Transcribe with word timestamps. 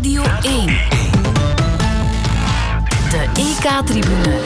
Radio 0.00 0.22
1. 0.22 0.66
De 3.10 3.40
EK-tribune. 3.40 4.42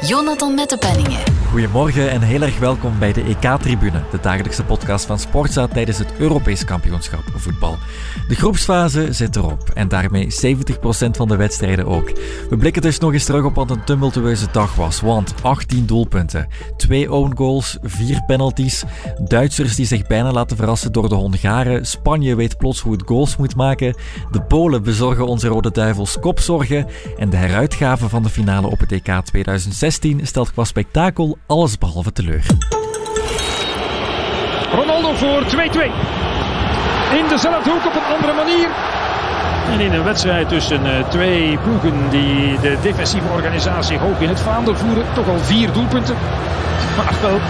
Jonathan 0.00 0.54
Mettepenningen. 0.54 1.39
Goedemorgen 1.50 2.10
en 2.10 2.22
heel 2.22 2.42
erg 2.42 2.58
welkom 2.58 2.98
bij 2.98 3.12
de 3.12 3.22
EK-tribune, 3.22 4.02
de 4.10 4.18
dagelijkse 4.20 4.64
podcast 4.64 5.04
van 5.04 5.18
Sportza 5.18 5.66
tijdens 5.66 5.98
het 5.98 6.12
Europees 6.18 6.64
kampioenschap 6.64 7.22
voetbal. 7.34 7.76
De 8.28 8.34
groepsfase 8.34 9.12
zit 9.12 9.36
erop 9.36 9.70
en 9.74 9.88
daarmee 9.88 10.28
70% 10.46 11.10
van 11.10 11.28
de 11.28 11.36
wedstrijden 11.36 11.86
ook. 11.86 12.12
We 12.50 12.56
blikken 12.56 12.82
dus 12.82 12.98
nog 12.98 13.12
eens 13.12 13.24
terug 13.24 13.44
op 13.44 13.54
wat 13.54 13.70
een 13.70 13.84
tumultueuze 13.84 14.46
dag 14.52 14.74
was, 14.74 15.00
want 15.00 15.34
18 15.42 15.86
doelpunten, 15.86 16.48
2 16.76 17.12
own 17.12 17.36
goals, 17.36 17.78
4 17.82 18.22
penalties, 18.26 18.84
Duitsers 19.24 19.74
die 19.74 19.86
zich 19.86 20.06
bijna 20.06 20.32
laten 20.32 20.56
verrassen 20.56 20.92
door 20.92 21.08
de 21.08 21.14
Hongaren, 21.14 21.86
Spanje 21.86 22.34
weet 22.34 22.56
plots 22.56 22.80
hoe 22.80 22.92
het 22.92 23.02
goals 23.06 23.36
moet 23.36 23.56
maken, 23.56 23.94
de 24.30 24.42
Polen 24.42 24.82
bezorgen 24.82 25.26
onze 25.26 25.48
Rode 25.48 25.70
Duivels 25.70 26.18
kopzorgen 26.20 26.86
en 27.18 27.30
de 27.30 27.36
heruitgave 27.36 28.08
van 28.08 28.22
de 28.22 28.28
finale 28.28 28.66
op 28.66 28.80
het 28.80 28.92
EK 28.92 29.20
2016 29.24 30.26
stelt 30.26 30.52
qua 30.52 30.64
spektakel 30.64 31.38
alles 31.46 31.78
behalve 31.78 32.12
teleur. 32.12 32.46
Ronaldo 34.74 35.14
voor 35.14 35.42
2-2. 35.42 35.48
In 37.18 37.28
dezelfde 37.28 37.70
hoek 37.70 37.86
op 37.86 37.94
een 37.94 38.14
andere 38.14 38.32
manier. 38.32 38.68
En 39.70 39.80
in 39.80 39.92
een 39.92 40.04
wedstrijd 40.04 40.48
tussen 40.48 40.86
uh, 40.86 41.08
twee 41.08 41.58
ploegen 41.58 42.10
die 42.10 42.60
de 42.60 42.78
defensieve 42.82 43.28
organisatie 43.28 43.98
hoog 43.98 44.20
in 44.20 44.28
het 44.28 44.40
vaandel 44.40 44.76
voeren. 44.76 45.04
Toch 45.14 45.28
al 45.28 45.38
vier 45.38 45.72
doelpunten. 45.72 46.16
Maar 46.96 47.14
wel 47.22 47.40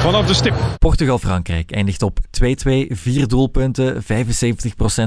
vanaf 0.00 0.26
de 0.26 0.34
stip. 0.34 0.75
Portugal-Frankrijk 0.86 1.72
eindigt 1.72 2.02
op 2.02 2.18
2-2, 2.20 2.22
vier 2.88 3.28
doelpunten, 3.28 4.02
75% 4.02 4.06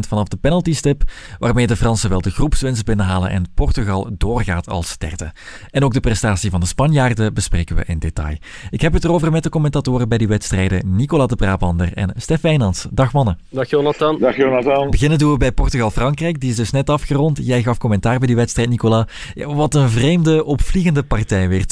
vanaf 0.08 0.28
de 0.28 0.38
penaltystip, 0.38 1.04
waarmee 1.38 1.68
de 1.68 1.76
Fransen 1.76 2.10
wel 2.10 2.22
de 2.22 2.30
groepswinst 2.30 2.86
binnenhalen 2.86 3.30
en 3.30 3.46
Portugal 3.54 4.10
doorgaat 4.18 4.70
als 4.70 4.98
derde. 4.98 5.32
En 5.72 5.84
ook 5.84 5.94
de 5.94 6.00
prestatie 6.00 6.50
van 6.50 6.60
de 6.60 6.66
Spanjaarden 6.66 7.34
bespreken 7.34 7.76
we 7.76 7.84
in 7.86 8.00
detail. 8.00 8.38
Ik 8.70 8.82
heb 8.82 8.94
het 8.94 9.04
erover 9.04 9.32
met 9.32 9.44
de 9.44 9.50
commentatoren 9.50 10.10
bij 10.10 10.18
die 10.18 10.28
wedstrijden, 10.28 10.96
Nicola 10.96 11.26
de 11.26 11.36
Brabander 11.36 11.94
en 11.94 12.14
Stef 12.16 12.42
Wijnands. 12.42 12.88
Dag 12.92 13.14
mannen. 13.14 13.40
Dag 13.50 13.70
Jonathan. 13.70 14.20
Dag 14.20 14.36
Jonathan. 14.36 14.90
Beginnen 14.90 15.18
doen 15.18 15.32
we 15.32 15.38
bij 15.38 15.52
Portugal-Frankrijk, 15.52 16.40
die 16.40 16.50
is 16.50 16.56
dus 16.56 16.72
net 16.72 16.90
afgerond. 16.90 17.40
Jij 17.42 17.64
gaf 17.64 17.78
commentaar 17.78 18.18
bij 18.18 18.28
die 18.28 18.36
wedstrijd, 18.36 18.70
Nicola. 18.70 19.08
Ja, 19.34 19.54
wat 19.54 19.76
een 19.76 19.90
vreemde, 19.90 20.46
opvliegende 20.46 21.04
partij 21.04 21.50
weer. 21.50 21.66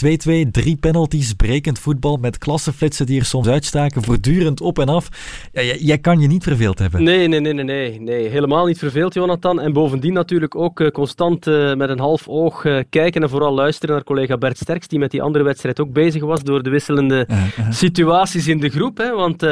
2-2, 0.48 0.52
drie 0.52 0.76
penalties, 0.76 1.34
brekend 1.34 1.80
voetbal 1.80 2.18
met 2.18 2.38
klasseflitsen 2.38 3.06
die 3.06 3.20
er 3.20 3.26
soms 3.26 3.48
uitstaken, 3.48 3.96
voortdurend 4.04 4.62
op 4.62 4.80
en 4.80 4.90
af. 4.90 5.10
Ja, 5.52 5.62
jij, 5.62 5.98
kan 5.98 6.20
je 6.20 6.28
niet 6.28 6.44
verveeld 6.44 6.80
hebben. 6.80 7.04
Nee, 7.04 7.28
nee, 7.28 7.40
nee, 7.40 7.54
nee, 7.54 7.64
nee, 7.64 8.00
nee. 8.00 8.28
Helemaal 8.28 8.66
niet 8.66 8.78
verveeld, 8.78 9.14
Jonathan. 9.14 9.62
En 9.62 9.74
bovendien 9.74 10.14
natuurlijk 10.14 10.56
ook 10.56 10.80
uh, 10.80 10.90
constant 10.90 11.48
uh, 11.48 11.74
met 11.74 11.90
een 11.90 12.00
half 12.00 12.28
oog 12.28 12.64
uh, 12.64 12.80
kijken 12.90 13.22
en 13.22 13.30
vooral 13.30 13.54
luisteren 13.54 13.96
naar 13.96 14.04
collega 14.04 14.38
Bert 14.38 14.58
Sterks, 14.58 14.88
die 14.88 15.00
met 15.00 15.12
die 15.12 15.22
andere 15.22 15.44
wedstrijd 15.44 15.80
ook 15.80 15.94
bezig 15.94 16.24
was 16.24 16.44
door 16.44 16.64
de 16.64 16.70
wisselende 16.70 17.28
situaties 17.70 18.48
in 18.48 18.60
de 18.60 18.70
groep. 18.70 18.98
Hè, 18.98 19.16
want 19.16 19.46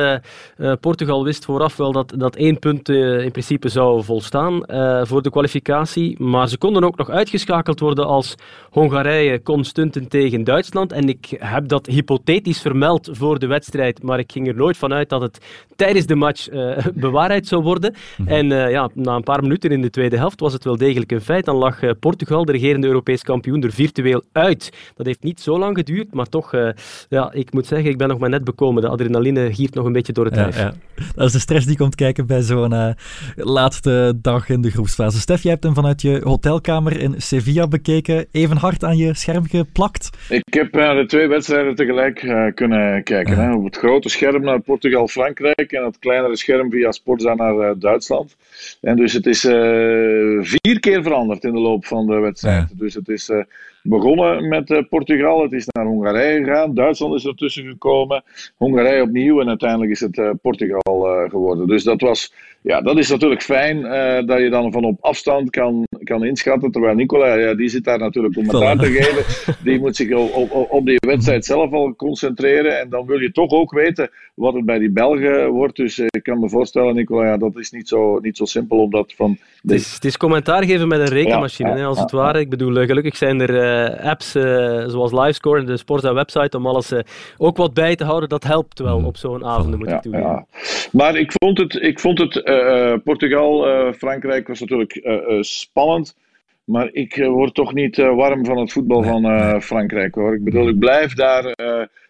Portugal 0.80 1.24
wist 1.24 1.46
vooraf 1.46 1.76
wel 1.76 1.92
dat, 1.92 2.14
dat 2.18 2.36
één 2.36 2.60
punt 2.60 2.90
in 2.90 3.32
principe 3.32 3.70
zou 3.70 4.04
volstaan 4.04 4.64
voor 5.08 5.22
de 5.22 5.30
kwalificatie. 5.30 6.24
Maar 6.24 6.50
ze 6.50 6.58
konden 6.58 6.84
ook 6.84 6.98
nog 6.98 7.10
uitgeschakeld 7.10 7.80
worden 7.80 8.06
als 8.06 8.36
Hongarije 8.70 9.40
kon 9.40 9.64
stunten 9.64 10.08
tegen 10.08 10.44
Duitsland. 10.44 10.92
En 10.92 11.10
ik 11.10 11.36
heb 11.38 11.68
dat 11.68 11.86
hypothetisch 11.86 12.62
vermeld 12.62 13.10
voor 13.12 13.40
de 13.40 13.48
wedstrijd, 13.48 14.04
maar 14.04 14.20
ik 14.20 14.32
ging 14.36 14.48
er 14.48 14.56
nooit 14.56 14.78
vanuit 14.78 15.10
dat 15.10 15.22
het 15.22 15.40
tijdens 15.76 16.06
de 16.06 16.16
match 16.16 16.52
uh, 16.52 16.78
bewaarheid 17.06 17.48
zou 17.48 17.64
worden. 17.64 17.94
Mhm. 18.18 18.30
En 18.30 18.52
uh, 18.52 18.72
ja, 18.72 18.90
na 18.94 19.16
een 19.16 19.24
paar 19.24 19.42
minuten 19.42 19.70
in 19.70 19.82
de 19.82 19.90
tweede 19.90 20.18
helft 20.18 20.40
was 20.40 20.54
het 20.54 20.64
wel 20.64 20.78
degelijk 20.78 21.12
een 21.12 21.22
feit. 21.22 21.46
Dan 21.46 21.56
lag 21.56 21.82
uh, 21.82 21.92
Portugal, 22.00 22.46
de 22.46 22.52
regerende 22.52 22.88
Europees 22.88 23.24
kampioen, 23.24 23.64
er 23.64 23.72
virtueel 23.72 24.24
uit. 24.32 24.72
Dat 24.96 25.06
heeft 25.06 25.24
niet 25.24 25.42
zo 25.42 25.60
lang 25.60 25.78
geduurd, 25.78 26.14
maar 26.14 26.26
toch, 26.26 26.54
ja, 27.10 27.34
ik 27.34 27.54
moet 27.54 27.66
zeggen, 27.66 27.90
ik 27.90 27.98
ben 27.98 28.08
nog 28.08 28.20
maar 28.20 28.30
net 28.30 28.44
bekomen. 28.44 28.82
De 28.82 28.88
adrenaline 28.88 29.54
giert 29.54 29.74
nog 29.74 29.86
een 29.86 29.92
beetje 29.92 30.14
door 30.14 30.26
het 30.26 30.36
lijf. 30.36 30.58
Ja, 30.58 30.74
ja. 30.96 31.04
Dat 31.16 31.26
is 31.26 31.32
de 31.32 31.40
stress 31.40 31.66
die 31.66 31.78
komt 31.78 31.96
kijken 31.96 32.28
bij 32.28 32.42
zo'n 32.42 32.96
laatste 33.36 34.14
dag 34.22 34.50
in 34.50 34.62
de 34.62 34.70
groepsfase. 34.70 35.20
Stef, 35.20 35.44
jij 35.44 35.52
hebt 35.52 35.64
hem 35.64 35.74
vanuit 35.74 36.02
je 36.02 36.22
hotelkamer 36.24 37.00
in 37.00 37.14
Sevilla 37.18 37.68
bekeken. 37.68 38.26
Even 38.32 38.58
hard 38.58 38.84
aan 38.84 38.98
je 38.98 39.14
scherm 39.14 39.48
geplakt? 39.48 40.10
Ik 40.30 40.54
heb 40.54 40.72
de 40.72 41.04
twee 41.08 41.28
wedstrijden 41.28 41.76
tegelijk 41.76 42.52
kunnen 42.56 43.04
kijken. 43.04 43.38
Hè. 43.38 43.54
Op 43.54 43.64
het 43.64 43.78
grote 43.78 44.10
scherm 44.16 44.44
naar 44.44 44.60
Portugal-Frankrijk 44.60 45.72
en 45.72 45.84
het 45.84 46.00
kleinere 46.00 46.36
scherm 46.36 46.72
via 46.72 46.92
Sportza 46.92 47.36
naar 47.36 47.56
uh, 47.56 47.72
Duitsland. 47.78 48.36
En 48.82 48.96
dus 48.96 49.14
het 49.14 49.26
is 49.26 49.44
uh, 49.46 49.54
vier 50.42 50.80
keer 50.80 51.04
veranderd 51.04 51.44
in 51.44 51.54
de 51.54 51.60
loop 51.60 51.86
van 51.86 52.06
de 52.06 52.20
wedstrijd. 52.20 52.70
Ja. 52.70 52.76
Dus 52.78 52.94
het 52.94 53.10
is 53.10 53.30
uh, 53.30 53.44
begonnen 53.84 54.48
met 54.48 54.86
Portugal, 54.90 55.42
het 55.42 55.52
is 55.52 55.68
naar 55.68 55.86
Hongarije 55.86 56.44
gegaan, 56.44 56.74
Duitsland 56.74 57.16
is 57.16 57.26
ertussen 57.26 57.66
gekomen, 57.66 58.24
Hongarije 58.58 59.02
opnieuw 59.02 59.42
en 59.42 59.48
uiteindelijk 59.48 59.92
is 59.92 60.00
het 60.00 60.42
Portugal 60.42 61.28
geworden. 61.30 61.68
Dus 61.68 61.84
dat 61.84 62.02
was 62.02 62.34
ja, 62.62 62.82
dat 62.82 62.98
is 62.98 63.10
natuurlijk 63.10 63.42
fijn 63.42 63.82
dat 64.26 64.40
je 64.40 64.50
dan 64.50 64.72
van 64.72 64.84
op 64.84 64.98
afstand 65.02 65.50
kan, 65.50 65.86
kan 66.06 66.26
inschatten. 66.26 66.72
Terwijl 66.72 66.96
Nicola, 66.96 67.34
ja, 67.34 67.54
die 67.54 67.70
zit 67.70 67.84
daar 67.84 68.00
natuurlijk 68.00 68.34
commentaar 68.34 68.78
te 68.78 68.92
geven. 68.92 69.24
Die 69.64 69.80
moet 69.80 69.96
zich 69.96 70.14
op, 70.14 70.52
op, 70.52 70.72
op, 70.72 70.86
die 70.86 70.98
wedstrijd 71.08 71.46
zelf 71.46 71.72
al 71.72 71.96
concentreren. 71.96 72.80
En 72.80 72.90
dan 72.90 73.06
wil 73.06 73.20
je 73.20 73.32
toch 73.32 73.52
ook 73.52 73.72
weten 73.72 74.10
wat 74.36 74.56
er 74.56 74.64
bij 74.64 74.80
die 74.80 74.92
Belgen 74.92 75.50
wordt. 75.50 75.76
Dus 75.76 75.98
uh, 75.98 76.06
ik 76.10 76.24
kan 76.24 76.40
me 76.40 76.50
voorstellen, 76.50 76.96
Nicola, 76.96 77.26
ja, 77.26 77.38
dat 77.38 77.58
is 77.58 77.72
niet 77.72 77.88
zo, 77.88 78.20
niet 78.20 78.38
zo 78.38 78.46
simpel 78.46 78.78
om 78.78 78.92
dat 78.92 79.14
van... 79.16 79.38
Het, 79.62 79.72
is, 79.72 79.94
het 79.94 80.06
is 80.06 80.18
commentaar 80.18 80.64
geven 80.64 80.88
met 80.88 81.00
een 81.00 81.08
rekenmachine, 81.08 81.70
ja, 81.70 81.76
hè, 81.76 81.86
als 81.86 82.00
het 82.00 82.12
ware. 82.12 82.40
Ik 82.40 82.50
bedoel, 82.50 82.82
uh, 82.82 82.88
gelukkig 82.88 83.18
zijn 83.18 83.42
er 83.42 84.00
apps 84.00 84.32
zoals 84.88 85.12
Livescore 85.12 85.60
en 85.60 85.66
de 85.66 85.78
Sportsa 85.78 86.14
website 86.14 86.58
om 86.58 86.68
alles 86.68 86.94
ook 87.38 87.58
wat 87.58 87.74
bij 87.74 87.96
te 87.96 88.04
houden. 88.04 88.30
Dat 88.30 88.44
helpt 88.44 88.80
wel 88.80 89.00
mm. 89.00 89.06
op 89.06 89.18
zo'n 89.18 89.46
avond, 89.46 89.78
moet 89.78 89.90
ik 89.90 90.02
toegeven. 90.02 90.48
Maar 90.92 91.16
ik 91.16 91.32
vond 91.36 91.58
het... 91.58 91.76
Ik 91.76 92.00
vond 92.00 92.20
het 92.20 92.44
Portugal, 93.04 93.66
Frankrijk 93.94 94.48
was 94.48 94.60
natuurlijk 94.60 94.96
uh, 94.96 95.42
Maar 96.64 96.90
ik 96.92 97.16
word 97.16 97.54
toch 97.54 97.74
niet 97.74 97.98
warm 97.98 98.46
van 98.46 98.58
het 98.58 98.72
voetbal 98.72 99.02
nee, 99.02 99.10
van 99.10 99.22
nee. 99.22 99.62
Frankrijk 99.62 100.16
hoor. 100.16 100.36
Ik 100.36 100.44
bedoel, 100.44 100.68
ik 100.68 100.80
blijf 100.80 101.14
daar 101.14 101.56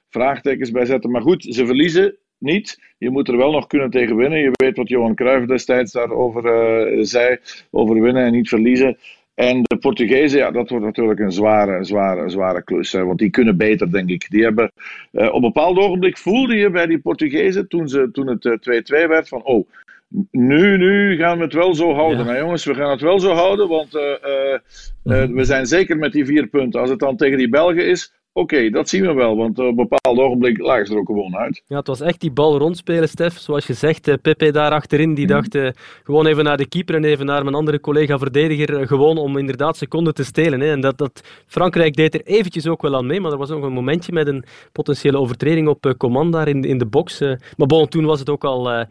vraagtekens 0.10 0.72
bij 0.72 0.86
zetten. 0.86 1.12
Maar 1.12 1.22
goed, 1.22 1.44
ze 1.44 1.66
verliezen 1.66 2.16
niet. 2.38 2.80
Je 2.98 3.10
moet 3.10 3.28
er 3.28 3.38
wel 3.38 3.52
nog 3.52 3.68
kunnen 3.68 3.90
tegen 3.90 4.16
winnen. 4.16 4.40
Je 4.40 4.52
weet 4.54 4.78
wat 4.78 4.90
Johan 4.90 5.16
Cruijff 5.16 5.46
destijds 5.46 5.92
daarover 5.92 7.06
zei: 7.06 7.38
over 7.72 8.02
winnen 8.02 8.26
en 8.26 8.32
niet 8.32 8.50
verliezen. 8.50 8.98
En 9.36 9.62
de 9.62 9.78
Portugezen, 9.78 10.40
ja, 10.40 10.52
dat 10.52 10.70
wordt 10.70 10.86
natuurlijk 10.86 11.20
een 11.20 11.32
zware, 11.32 11.84
zware, 11.84 12.30
zware 12.30 12.64
klus. 12.64 12.92
Hè, 12.92 13.06
want 13.06 13.20
die 13.20 13.30
kunnen 13.30 13.58
beter, 13.58 13.92
denk 13.92 14.10
ik. 14.10 14.30
Die 14.30 14.44
hebben, 14.44 14.72
op 15.12 15.34
een 15.34 15.42
bepaald 15.42 15.78
ogenblik 15.78 16.18
voelde 16.18 16.56
je 16.56 16.70
bij 16.70 16.86
die 16.86 17.00
Portugezen, 17.00 17.68
toen, 17.68 17.88
ze, 17.88 18.10
toen 18.12 18.28
het 18.28 19.04
2-2 19.06 19.08
werd, 19.08 19.28
van 19.28 19.44
oh, 19.44 19.68
nu, 20.32 20.78
nu 20.78 21.18
gaan 21.18 21.38
we 21.38 21.44
het 21.44 21.54
wel 21.54 21.76
zo 21.76 21.94
houden. 21.94 22.26
Ja. 22.26 22.38
jongens, 22.38 22.66
we 22.66 22.76
gaan 22.76 22.90
het 22.90 23.02
wel 23.02 23.20
zo 23.20 23.34
houden, 23.34 23.68
want 23.68 23.96
uh, 23.96 24.02
uh, 24.02 24.60
uh, 25.04 25.26
we 25.36 25.44
zijn 25.44 25.66
zeker 25.66 25.98
met 25.98 26.12
die 26.12 26.26
vier 26.26 26.48
punten. 26.48 26.80
Als 26.82 26.90
het 26.90 27.00
dan 27.00 27.18
tegen 27.18 27.38
die 27.38 27.50
Belgen 27.50 27.88
is, 27.88 28.14
Oké, 28.38 28.70
dat 28.70 28.90
zien 28.90 29.02
we 29.02 29.14
wel, 29.14 29.36
want 29.36 29.60
op 29.60 29.66
een 29.66 29.76
bepaald 29.76 30.18
ogenblik 30.18 30.58
lagen 30.58 30.86
ze 30.86 30.94
er 30.94 31.00
ook 31.00 31.06
gewoon 31.06 31.36
uit. 31.36 31.64
Ja, 31.68 31.78
het 31.78 31.88
was 31.88 32.02
echt 32.02 32.22
die 32.22 32.32
bal 32.32 32.58
rondspelen, 32.58 33.10
Stef. 33.10 33.38
Zoals 33.38 33.68
je 33.68 33.74
zegt, 33.74 34.08
eh, 34.08 34.16
Pepe 34.22 34.52
daar 34.52 34.72
achterin, 34.72 35.14
die 35.14 35.26
mhm. 35.26 35.34
dacht 35.34 35.56
uh, 35.56 35.70
gewoon 36.04 36.26
even 36.26 36.44
naar 36.44 36.58
de 36.58 36.68
keeper 36.68 36.96
en 36.96 37.04
even 37.04 37.26
naar 37.26 37.44
mijn 37.44 37.56
andere 37.56 37.80
collega-verdediger, 37.80 38.82
uh, 38.82 38.88
gewoon 38.88 39.18
om 39.18 39.38
inderdaad 39.38 39.78
seconden 39.78 40.14
te 40.14 40.24
stelen. 40.24 40.60
Hè. 40.60 40.72
En 40.72 40.82
dat, 40.82 40.98
dat, 40.98 41.24
Frankrijk 41.48 41.96
deed 41.96 42.14
er 42.14 42.22
eventjes 42.24 42.68
ook 42.68 42.82
wel 42.82 42.96
aan 42.96 43.06
mee, 43.06 43.22
maar 43.22 43.32
er 43.32 43.38
was 43.38 43.52
ook 43.52 43.64
een 43.64 43.74
momentje 43.74 44.14
met 44.14 44.28
een 44.28 44.44
potentiële 44.72 45.18
overtreding 45.18 45.68
op 45.68 45.86
uh, 45.86 45.94
command 45.94 46.34
daar 46.34 46.48
in, 46.48 46.64
in 46.64 46.78
de 46.78 46.86
box. 46.86 47.20
maar 47.20 47.68
bon, 47.68 47.88
toen 47.88 48.06
was 48.06 48.20
het 48.20 48.30
ook 48.30 48.44
al 48.44 48.86
2-2 48.86 48.88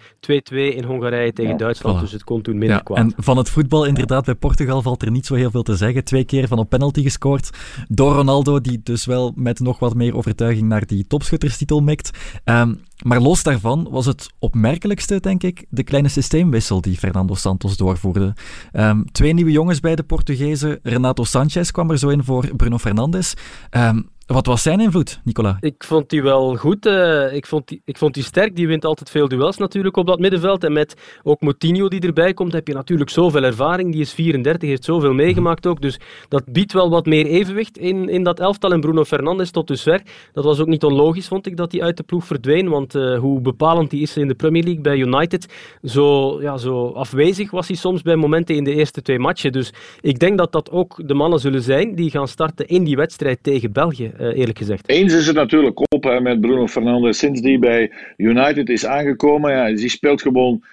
in 0.55 0.85
Hongarije 0.85 1.33
tegen 1.33 1.53
ja, 1.53 1.57
Duitsland, 1.57 1.99
voilà. 1.99 2.01
dus 2.01 2.13
het 2.13 2.25
kon 2.25 2.43
toen 2.43 2.59
minder 2.59 2.77
ja, 2.77 2.83
kwaad. 2.83 2.99
En 2.99 3.13
van 3.17 3.37
het 3.37 3.49
voetbal 3.49 3.85
inderdaad, 3.85 4.25
bij 4.25 4.35
Portugal 4.35 4.83
valt 4.83 5.03
er 5.03 5.11
niet 5.11 5.27
zo 5.27 5.35
heel 5.35 5.51
veel 5.51 5.63
te 5.63 5.77
zeggen. 5.77 6.05
Twee 6.05 6.25
keer 6.25 6.49
van 6.49 6.59
op 6.59 6.69
penalty 6.69 7.03
gescoord 7.03 7.51
door 7.89 8.13
Ronaldo, 8.13 8.61
die 8.61 8.81
dus 8.83 9.07
wel 9.07 9.33
met 9.35 9.61
nog 9.61 9.79
wat 9.79 9.95
meer 9.95 10.17
overtuiging 10.17 10.69
naar 10.69 10.87
die 10.87 11.07
topschutterstitel 11.07 11.81
mikt. 11.81 12.11
Um, 12.45 12.81
maar 13.03 13.21
los 13.21 13.43
daarvan 13.43 13.89
was 13.91 14.07
het 14.07 14.31
opmerkelijkste, 14.39 15.21
denk 15.21 15.43
ik, 15.43 15.65
de 15.69 15.83
kleine 15.83 16.09
systeemwissel 16.09 16.81
die 16.81 16.97
Fernando 16.97 17.35
Santos 17.35 17.77
doorvoerde. 17.77 18.35
Um, 18.73 19.05
twee 19.13 19.33
nieuwe 19.33 19.51
jongens 19.51 19.81
bij 19.81 19.97
de 19.97 20.03
Portugezen. 20.03 20.79
Renato 20.83 21.25
Sanchez 21.25 21.71
kwam 21.71 21.91
er 21.91 21.99
zo 21.99 22.09
in 22.09 22.25
voor 22.25 22.57
Bruno 22.57 22.79
Fernandes. 22.79 23.35
Um, 23.71 24.09
Wat 24.27 24.47
was 24.47 24.63
zijn 24.63 24.81
invloed, 24.81 25.21
Nicola? 25.25 25.57
Ik 25.61 25.85
vond 25.85 26.11
die 26.11 26.23
wel 26.23 26.57
goed. 26.57 26.87
Uh, 26.87 27.35
ik, 27.35 27.47
vond 27.47 27.69
die, 27.69 27.83
ik 27.85 27.99
vond 27.99 28.15
die 28.15 28.23
sterk. 28.23 28.57
Die 28.57 28.67
wint 28.67 28.85
altijd 28.85 29.11
veel 29.11 29.29
duels 29.29 29.57
natuurlijk 29.57 29.97
op 29.97 30.07
dat 30.07 30.19
middenveld. 30.19 30.65
En 30.65 30.73
met 30.73 31.21
ook 31.23 31.41
Moutinho 31.41 31.89
die 31.89 32.01
erbij 32.01 32.35
komt, 32.35 32.53
heb 32.53 32.69
je 32.69 32.75
natuurlijk 32.75 33.11
zoveel 33.11 33.43
ervaring. 33.43 33.93
Die 33.93 34.01
is 34.01 34.13
34, 34.13 34.69
heeft 34.69 34.85
zoveel 34.85 35.13
meegemaakt 35.13 35.67
ook. 35.67 35.81
Dus 35.81 36.01
dat 36.29 36.45
biedt 36.53 36.73
wel 36.73 36.91
wat 36.91 37.07
meer 37.07 37.27
evenwicht 37.27 37.79
in, 37.79 38.09
in 38.09 38.23
dat 38.23 38.41
elftal. 38.41 38.73
En 38.73 38.81
Bruno 38.81 39.05
Fernandes 39.05 39.51
tot 39.51 39.67
dusver. 39.67 40.03
Dat 40.33 40.45
was 40.45 40.61
ook 40.61 40.67
niet 40.67 40.85
onlogisch, 40.85 41.29
vond 41.29 41.47
ik, 41.47 41.57
dat 41.57 41.73
hij 41.73 41.83
uit 41.83 41.97
de 41.97 42.03
ploeg 42.03 42.25
verdween. 42.25 42.69
Want 42.69 42.95
uh, 42.95 43.19
hoe 43.19 43.41
bepalend 43.41 43.91
hij 43.91 44.01
is 44.01 44.17
in 44.17 44.29
de 44.29 44.35
Premier 44.35 44.63
League 44.63 44.83
bij 44.83 44.97
United, 44.97 45.53
zo, 45.83 46.41
ja, 46.43 46.57
zo 46.57 46.87
afwezig 46.87 47.51
was 47.51 47.69
hij 47.69 47.77
soms 47.77 48.03
bij 48.03 48.17
momenten 48.17 48.55
in 48.55 48.65
de 48.65 48.75
eerste 48.75 49.03
twee 49.03 49.19
matchen. 49.19 49.53
Dus 49.53 49.73
ik 50.01 50.19
denk 50.19 50.39
dat 50.39 50.53
dat 50.53 50.71
ook 50.71 51.09
de 51.09 51.15
mannen 51.15 51.41
zullen 51.41 51.63
zijn 51.63 51.95
die 51.95 52.11
gaan 52.11 52.29
starten 52.29 52.67
in 52.67 52.85
die 52.85 52.97
wedstrijd 52.97 53.39
tegen 53.43 53.73
België. 53.73 54.13
Eh, 54.19 54.39
eerlijk 54.39 54.59
gezegd. 54.59 54.89
Eens 54.89 55.13
is 55.13 55.27
het 55.27 55.37
natuurlijk 55.37 55.93
op 55.95 56.21
met 56.21 56.41
Bruno 56.41 56.67
Fernandes. 56.67 57.19
Sinds 57.19 57.41
die 57.41 57.59
bij 57.59 57.93
United 58.17 58.69
is 58.69 58.87
aangekomen, 58.87 59.53
ja, 59.53 59.75
die 59.75 59.89
speelt 59.89 60.23
gewoon 60.23 60.65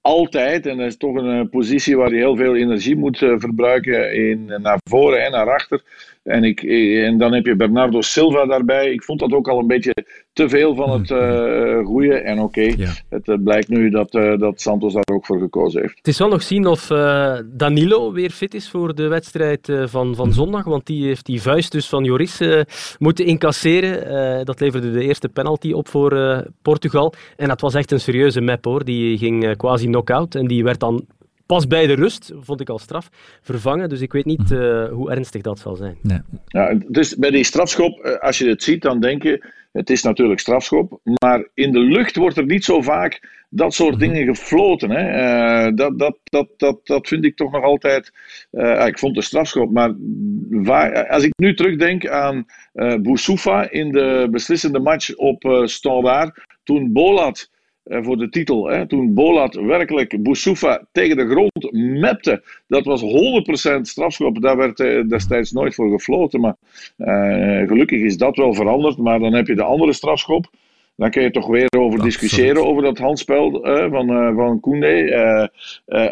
altijd. 0.00 0.66
En 0.66 0.76
dat 0.76 0.86
is 0.86 0.96
toch 0.96 1.14
een 1.14 1.40
eh, 1.40 1.50
positie 1.50 1.96
waar 1.96 2.08
hij 2.08 2.18
heel 2.18 2.36
veel 2.36 2.56
energie 2.56 2.96
moet 2.96 3.20
uh, 3.20 3.34
verbruiken 3.38 4.14
in, 4.14 4.44
naar 4.44 4.78
voren 4.90 5.24
en 5.24 5.30
naar 5.30 5.50
achter. 5.50 5.82
En, 6.26 6.44
ik, 6.44 6.62
en 6.62 7.18
dan 7.18 7.32
heb 7.32 7.46
je 7.46 7.56
Bernardo 7.56 8.00
Silva 8.00 8.46
daarbij. 8.46 8.92
Ik 8.92 9.02
vond 9.02 9.20
dat 9.20 9.32
ook 9.32 9.48
al 9.48 9.58
een 9.58 9.66
beetje 9.66 9.94
te 10.32 10.48
veel 10.48 10.74
van 10.74 10.90
het 10.90 11.10
uh, 11.10 11.84
goede. 11.84 12.14
En 12.14 12.38
oké, 12.38 12.74
het 13.08 13.28
uh, 13.28 13.36
blijkt 13.44 13.68
nu 13.68 13.90
dat, 13.90 14.14
uh, 14.14 14.38
dat 14.38 14.60
Santos 14.60 14.92
daar 14.92 15.04
ook 15.12 15.26
voor 15.26 15.38
gekozen 15.38 15.80
heeft. 15.80 15.96
Het 15.96 16.08
is 16.08 16.18
wel 16.18 16.28
nog 16.28 16.42
zien 16.42 16.66
of 16.66 16.86
Danilo 17.44 18.12
weer 18.12 18.30
fit 18.30 18.54
is 18.54 18.70
voor 18.70 18.94
de 18.94 19.08
wedstrijd 19.08 19.72
van, 19.84 20.14
van 20.14 20.32
zondag. 20.32 20.64
Want 20.64 20.86
die 20.86 21.06
heeft 21.06 21.26
die 21.26 21.42
vuist 21.42 21.72
dus 21.72 21.88
van 21.88 22.04
Joris 22.04 22.40
moeten 22.98 23.24
incasseren. 23.24 24.44
dat 24.46 24.60
leverde 24.60 24.92
de 24.92 25.02
eerste 25.02 25.28
penalty 25.28 25.72
op 25.72 25.88
voor 25.88 26.42
Portugal. 26.62 27.12
En 27.36 27.48
dat 27.48 27.60
was 27.60 27.74
echt 27.74 27.92
een 27.92 28.00
serieuze 28.00 28.40
map 28.40 28.64
hoor. 28.64 28.84
Die 28.84 29.18
ging 29.18 29.56
quasi 29.56 29.86
knock-out. 29.86 30.34
En 30.34 30.46
die 30.46 30.64
werd 30.64 30.80
dan 30.80 31.06
pas 31.46 31.66
bij 31.66 31.86
de 31.86 31.94
rust, 31.94 32.32
vond 32.40 32.60
ik 32.60 32.68
al 32.68 32.78
straf, 32.78 33.08
vervangen. 33.42 33.88
Dus 33.88 34.00
ik 34.00 34.12
weet 34.12 34.24
niet 34.24 34.50
uh, 34.50 34.88
hoe 34.88 35.10
ernstig 35.10 35.42
dat 35.42 35.58
zal 35.58 35.76
zijn. 35.76 35.96
Nee. 36.02 36.18
Ja, 36.46 36.78
dus 36.88 37.16
bij 37.16 37.30
die 37.30 37.44
strafschop, 37.44 37.98
eh, 37.98 38.18
als 38.18 38.38
je 38.38 38.48
het 38.48 38.62
ziet, 38.62 38.82
dan 38.82 39.00
denk 39.00 39.22
je, 39.22 39.44
het 39.72 39.90
is 39.90 40.02
natuurlijk 40.02 40.40
strafschop. 40.40 41.00
Maar 41.02 41.48
in 41.54 41.72
de 41.72 41.78
lucht 41.78 42.16
wordt 42.16 42.36
er 42.36 42.46
niet 42.46 42.64
zo 42.64 42.80
vaak 42.80 43.44
dat 43.48 43.74
soort 43.74 43.94
mhm. 43.94 44.00
dingen 44.00 44.26
gefloten. 44.26 44.90
Hè. 44.90 45.04
Uh, 45.66 45.76
dat, 45.76 45.98
dat, 45.98 46.18
dat, 46.24 46.48
dat, 46.56 46.86
dat 46.86 47.08
vind 47.08 47.24
ik 47.24 47.36
toch 47.36 47.52
nog 47.52 47.64
altijd. 47.64 48.12
Uh, 48.52 48.86
ik 48.86 48.98
vond 48.98 49.14
de 49.14 49.22
strafschop, 49.22 49.70
maar 49.70 49.94
waar, 50.50 51.08
als 51.08 51.24
ik 51.24 51.32
nu 51.36 51.54
terugdenk 51.54 52.06
aan 52.06 52.46
uh, 52.74 52.94
Boussoufa 52.94 53.70
in 53.70 53.92
de 53.92 54.28
beslissende 54.30 54.78
match 54.78 55.14
op 55.14 55.44
uh, 55.44 55.66
Standaard, 55.66 56.44
toen 56.62 56.92
Bolat 56.92 57.38
eh, 57.38 57.55
voor 57.88 58.16
de 58.16 58.28
titel. 58.28 58.66
Hè. 58.66 58.86
Toen 58.86 59.14
Bolat 59.14 59.54
werkelijk 59.54 60.22
Boussoufa 60.22 60.86
tegen 60.92 61.16
de 61.16 61.28
grond 61.28 61.72
mepte. 61.72 62.42
Dat 62.66 62.84
was 62.84 63.02
100% 63.02 63.80
strafschop. 63.80 64.40
Daar 64.40 64.56
werd 64.56 64.80
eh, 64.80 65.08
destijds 65.08 65.52
nooit 65.52 65.74
voor 65.74 65.90
gefloten. 65.90 66.40
Maar 66.40 66.56
uh, 66.98 67.68
gelukkig 67.68 68.00
is 68.00 68.16
dat 68.16 68.36
wel 68.36 68.54
veranderd. 68.54 68.96
Maar 68.98 69.18
dan 69.18 69.32
heb 69.32 69.46
je 69.46 69.54
de 69.54 69.62
andere 69.62 69.92
strafschop. 69.92 70.50
Dan 70.96 71.10
kun 71.10 71.22
je 71.22 71.30
toch 71.30 71.46
weer 71.46 71.68
over 71.78 72.02
discussiëren 72.02 72.66
over 72.66 72.82
dat 72.82 72.98
handspel 72.98 73.66
uh, 73.66 73.90
van, 73.90 74.10
uh, 74.10 74.36
van 74.36 74.60
Koundé. 74.60 75.48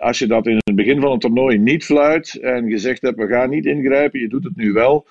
als 0.01 0.19
je 0.19 0.27
dat 0.27 0.47
in 0.47 0.61
het 0.65 0.77
begin 0.77 1.01
van 1.01 1.11
het 1.11 1.21
toernooi 1.21 1.59
niet 1.59 1.85
fluit 1.85 2.39
en 2.41 2.71
gezegd 2.71 3.03
hebt 3.03 3.19
we 3.19 3.27
gaan 3.27 3.51
niet 3.51 3.67
ingrijpen, 3.67 4.21
je 4.21 4.29
doet 4.29 4.45
het 4.45 4.57
nu 4.57 4.73
wel. 4.73 5.07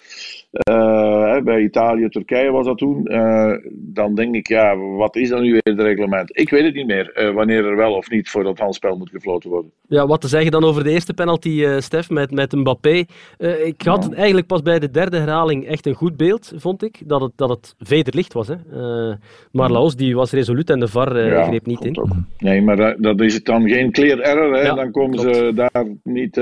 Uh, 0.69 1.41
bij 1.41 1.61
Italië, 1.61 2.09
Turkije 2.09 2.51
was 2.51 2.65
dat 2.65 2.77
toen. 2.77 3.11
Uh, 3.11 3.53
dan 3.71 4.15
denk 4.15 4.35
ik, 4.35 4.47
ja, 4.47 4.77
wat 4.77 5.15
is 5.15 5.29
dan 5.29 5.41
nu 5.41 5.51
weer 5.51 5.61
het 5.63 5.79
reglement? 5.79 6.39
Ik 6.39 6.49
weet 6.49 6.63
het 6.63 6.73
niet 6.73 6.85
meer 6.85 7.11
uh, 7.15 7.33
wanneer 7.33 7.65
er 7.65 7.75
wel 7.75 7.93
of 7.93 8.09
niet 8.09 8.29
voor 8.29 8.43
dat 8.43 8.59
handspel 8.59 8.97
moet 8.97 9.09
gefloten 9.09 9.49
worden. 9.49 9.71
Ja, 9.87 10.07
wat 10.07 10.21
te 10.21 10.27
zeggen 10.27 10.51
dan 10.51 10.63
over 10.63 10.83
de 10.83 10.89
eerste 10.89 11.13
penalty, 11.13 11.65
Stef, 11.79 12.09
met, 12.09 12.31
met 12.31 12.51
Mbappé. 12.51 13.03
ik 13.63 13.81
had 13.81 14.07
ja. 14.09 14.15
eigenlijk 14.15 14.47
pas 14.47 14.61
bij 14.61 14.79
de 14.79 14.91
derde 14.91 15.17
herhaling 15.17 15.67
echt 15.67 15.85
een 15.85 15.93
goed 15.93 16.17
beeld, 16.17 16.53
vond 16.55 16.83
ik, 16.83 17.01
dat 17.05 17.21
het, 17.21 17.31
dat 17.35 17.49
het 17.49 17.75
vederlicht 17.79 18.33
was. 18.33 18.47
Hè. 18.47 18.55
maar 19.51 19.62
Laos, 19.71 19.95
die 19.95 20.15
was 20.15 20.31
resoluut 20.31 20.69
en 20.69 20.79
de 20.79 20.87
VAR 20.87 21.25
ja, 21.25 21.43
greep 21.43 21.65
niet 21.65 21.85
in. 21.85 21.99
Ook. 21.99 22.07
Nee, 22.37 22.61
maar 22.61 22.95
dat 23.01 23.21
is 23.21 23.33
het 23.33 23.45
dan 23.45 23.69
geen 23.69 23.91
clear 23.91 24.19
error. 24.19 24.53
Hè. 24.53 24.61
Ja, 24.61 24.73
dan 24.73 24.91
komen 24.91 25.19
klopt. 25.19 25.35
ze 25.35 25.51
daar 25.55 25.85
niet, 26.03 26.41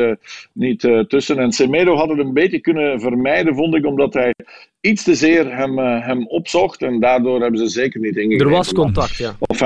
niet 0.54 0.80
tussen. 1.08 1.40
En 1.40 1.52
Semedo 1.52 1.96
had 1.96 2.10
het 2.10 2.20
een 2.20 2.34
beetje 2.34 2.60
kunnen 2.60 3.00
vermijden, 3.00 3.56
vond 3.56 3.76
ik, 3.76 3.86
omdat 3.86 4.14
dat 4.14 4.14
hij 4.14 4.34
iets 4.82 5.04
te 5.04 5.16
zeer 5.16 5.56
hem, 5.56 5.78
hem 5.78 6.28
opzocht. 6.28 6.82
En 6.82 7.00
daardoor 7.00 7.42
hebben 7.42 7.60
ze 7.60 7.68
zeker 7.68 8.00
niet 8.00 8.16
ingegrepen. 8.16 8.46
Er 8.46 8.52
was 8.52 8.74
contact, 8.74 9.18
ja. 9.18 9.36
Of, 9.40 9.62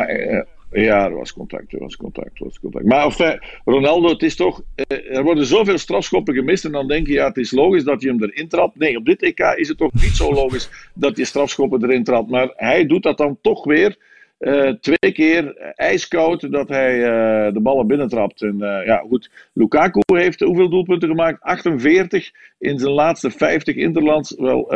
ja, 0.72 1.06
er 1.06 1.16
was 1.16 1.34
contact, 1.34 1.74
er 1.74 1.80
was 1.80 1.96
contact, 1.96 2.40
was 2.40 2.60
contact. 2.60 2.86
Maar 2.86 3.60
Ronaldo, 3.66 4.10
het 4.10 4.22
is 4.22 4.36
toch... 4.36 4.62
Uh, 4.76 5.18
er 5.18 5.24
worden 5.24 5.46
zoveel 5.46 5.78
strafschoppen 5.78 6.34
gemist 6.34 6.66
en 6.66 6.72
dan 6.72 6.88
denk 6.88 7.08
je, 7.08 7.14
ja, 7.14 7.28
het 7.28 7.38
is 7.38 7.52
logisch 7.52 7.84
dat 7.84 8.02
je 8.02 8.08
hem 8.08 8.24
erin 8.24 8.48
trapt. 8.48 8.78
Nee, 8.78 8.98
op 8.98 9.06
dit 9.06 9.22
EK 9.22 9.40
is 9.40 9.68
het 9.68 9.78
toch 9.78 9.94
niet 9.94 10.16
zo 10.16 10.34
logisch 10.34 10.70
dat 10.94 11.18
je 11.18 11.26
strafschoppen 11.26 11.84
erin 11.84 12.04
trapt. 12.04 12.30
Maar 12.30 12.52
hij 12.56 12.86
doet 12.86 13.04
dat 13.04 13.18
dan 13.18 13.38
toch 13.42 13.64
weer 13.64 13.98
uh, 14.40 14.70
twee 14.70 15.12
keer 15.14 15.58
ijskoud 15.76 16.52
dat 16.52 16.70
hij 16.70 16.98
uh, 16.98 17.54
de 17.54 17.60
ballen 17.62 17.88
binnentrapt. 17.88 18.42
En 18.42 18.56
uh, 18.60 18.86
ja, 18.86 19.04
goed. 19.08 19.30
Lukaku 19.54 20.02
heeft 20.06 20.40
hoeveel 20.40 20.70
doelpunten 20.70 21.10
gemaakt? 21.10 21.42
48 21.42 22.32
in 22.60 22.80
zijn 22.80 22.92
laatste 22.92 23.32
50 23.32 23.76
interlands. 23.76 24.36
Wel, 24.38 24.68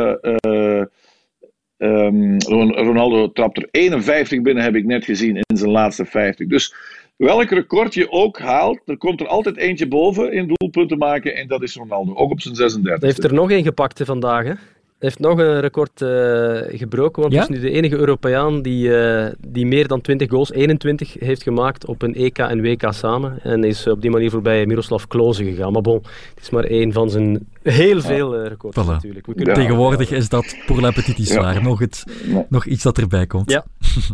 um, 1.80 2.38
Ronaldo 2.72 3.32
trapt 3.32 3.58
er 3.58 3.68
51 3.72 4.42
binnen, 4.42 4.64
heb 4.64 4.76
ik 4.76 4.86
net 4.86 5.06
gezien, 5.06 5.36
in 5.36 5.58
zijn 5.58 5.72
laatste 5.72 6.06
50. 6.06 6.48
Dus 6.48 6.76
welk 7.16 7.50
record 7.50 7.94
je 7.94 8.12
ook 8.12 8.40
haalt, 8.40 8.82
er 8.86 8.98
komt 8.98 9.20
er 9.20 9.28
altijd 9.28 9.58
eentje 9.58 9.88
boven 9.88 10.34
in 10.34 10.54
doelpunten 10.54 10.98
maken. 10.98 11.36
En 11.36 11.48
dat 11.48 11.64
is 11.64 11.76
Ronaldo, 11.76 12.16
ook 12.16 12.32
op 12.32 12.42
zijn 12.42 12.56
36. 12.56 13.00
Hij 13.00 13.10
heeft 13.10 13.24
er 13.24 13.34
nog 13.34 13.52
één 13.52 13.64
gepakt 13.64 14.02
vandaag, 14.04 14.46
hè? 14.46 14.54
Heeft 15.00 15.20
nog 15.20 15.40
een 15.40 15.60
record 15.60 16.02
uh, 16.02 16.60
gebroken, 16.68 17.22
want 17.22 17.34
ja? 17.34 17.42
is 17.42 17.48
nu 17.48 17.60
de 17.60 17.72
enige 17.72 17.96
Europeaan 17.96 18.62
die, 18.62 18.88
uh, 18.88 19.26
die 19.48 19.66
meer 19.66 19.88
dan 19.88 20.02
20 20.02 20.30
goals, 20.30 20.52
21, 20.52 21.16
heeft 21.20 21.44
gemaakt 21.44 21.86
op 21.86 22.02
een 22.02 22.16
EK 22.16 22.38
en 22.38 22.62
WK 22.62 22.88
samen. 22.90 23.40
En 23.44 23.64
is 23.64 23.88
op 23.88 24.02
die 24.02 24.10
manier 24.10 24.30
voorbij 24.30 24.66
Miroslav 24.66 25.04
Klose 25.08 25.44
gegaan. 25.44 25.72
Maar 25.72 25.82
bon, 25.82 26.02
het 26.36 26.44
is 26.44 26.50
maar 26.50 26.64
één 26.64 26.94
van 26.94 27.10
zijn 27.10 27.48
heel 27.64 28.02
veel 28.02 28.40
uh, 28.40 28.48
records 28.48 28.78
voilà. 28.82 28.86
natuurlijk. 28.86 29.26
We 29.26 29.34
kunnen... 29.34 29.54
Tegenwoordig 29.54 30.12
is 30.12 30.30
dat 30.30 30.56
pour 30.66 30.82
la 30.82 30.92
petite 30.92 31.22
histoire. 31.22 31.54
Ja. 31.54 31.62
Nog, 31.62 31.80
het, 31.80 32.04
nog 32.50 32.66
iets 32.66 32.84
dat 32.84 32.98
erbij 32.98 33.28
komt. 33.28 33.52
Ja. 33.52 33.66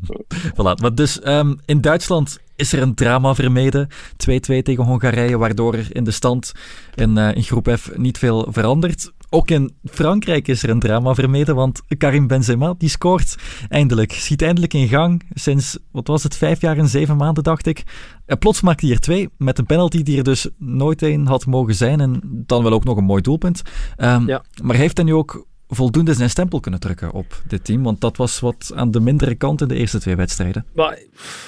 voilà. 0.57 0.81
Maar 0.81 0.95
dus 0.95 1.27
um, 1.27 1.59
in 1.65 1.81
Duitsland 1.81 2.39
is 2.55 2.73
er 2.73 2.81
een 2.81 2.95
drama 2.95 3.35
vermeden. 3.35 3.87
2-2 3.89 3.93
tegen 4.37 4.83
Hongarije, 4.83 5.37
waardoor 5.37 5.73
er 5.73 5.87
in 5.91 6.03
de 6.03 6.11
stand 6.11 6.51
in, 6.95 7.17
in 7.17 7.43
groep 7.43 7.69
F 7.77 7.91
niet 7.95 8.17
veel 8.17 8.47
verandert. 8.49 9.11
Ook 9.35 9.49
in 9.49 9.75
Frankrijk 9.83 10.47
is 10.47 10.63
er 10.63 10.69
een 10.69 10.79
drama 10.79 11.13
vermeden, 11.13 11.55
want 11.55 11.81
Karim 11.97 12.27
Benzema 12.27 12.73
die 12.77 12.89
scoort 12.89 13.35
eindelijk, 13.69 14.11
schiet 14.11 14.41
eindelijk 14.41 14.73
in 14.73 14.87
gang 14.87 15.23
sinds, 15.33 15.77
wat 15.91 16.07
was 16.07 16.23
het, 16.23 16.37
vijf 16.37 16.61
jaar 16.61 16.77
en 16.77 16.87
zeven 16.87 17.17
maanden 17.17 17.43
dacht 17.43 17.65
ik. 17.65 17.83
En 18.25 18.37
plots 18.37 18.61
maakt 18.61 18.81
hij 18.81 18.91
er 18.91 18.99
twee, 18.99 19.29
met 19.37 19.57
een 19.57 19.65
penalty 19.65 20.03
die 20.03 20.17
er 20.17 20.23
dus 20.23 20.49
nooit 20.57 21.01
een 21.01 21.27
had 21.27 21.45
mogen 21.45 21.75
zijn 21.75 21.99
en 21.99 22.21
dan 22.45 22.63
wel 22.63 22.71
ook 22.71 22.83
nog 22.83 22.97
een 22.97 23.03
mooi 23.03 23.21
doelpunt. 23.21 23.61
Um, 23.97 24.27
ja. 24.27 24.43
Maar 24.63 24.75
heeft 24.75 24.97
hij 24.97 25.05
nu 25.05 25.13
ook 25.13 25.45
voldoende 25.67 26.13
zijn 26.13 26.29
stempel 26.29 26.59
kunnen 26.59 26.79
drukken 26.79 27.11
op 27.11 27.41
dit 27.47 27.65
team? 27.65 27.83
Want 27.83 28.01
dat 28.01 28.17
was 28.17 28.39
wat 28.39 28.71
aan 28.75 28.91
de 28.91 28.99
mindere 28.99 29.35
kant 29.35 29.61
in 29.61 29.67
de 29.67 29.75
eerste 29.75 29.99
twee 29.99 30.15
wedstrijden. 30.15 30.65
Maar, 30.73 30.99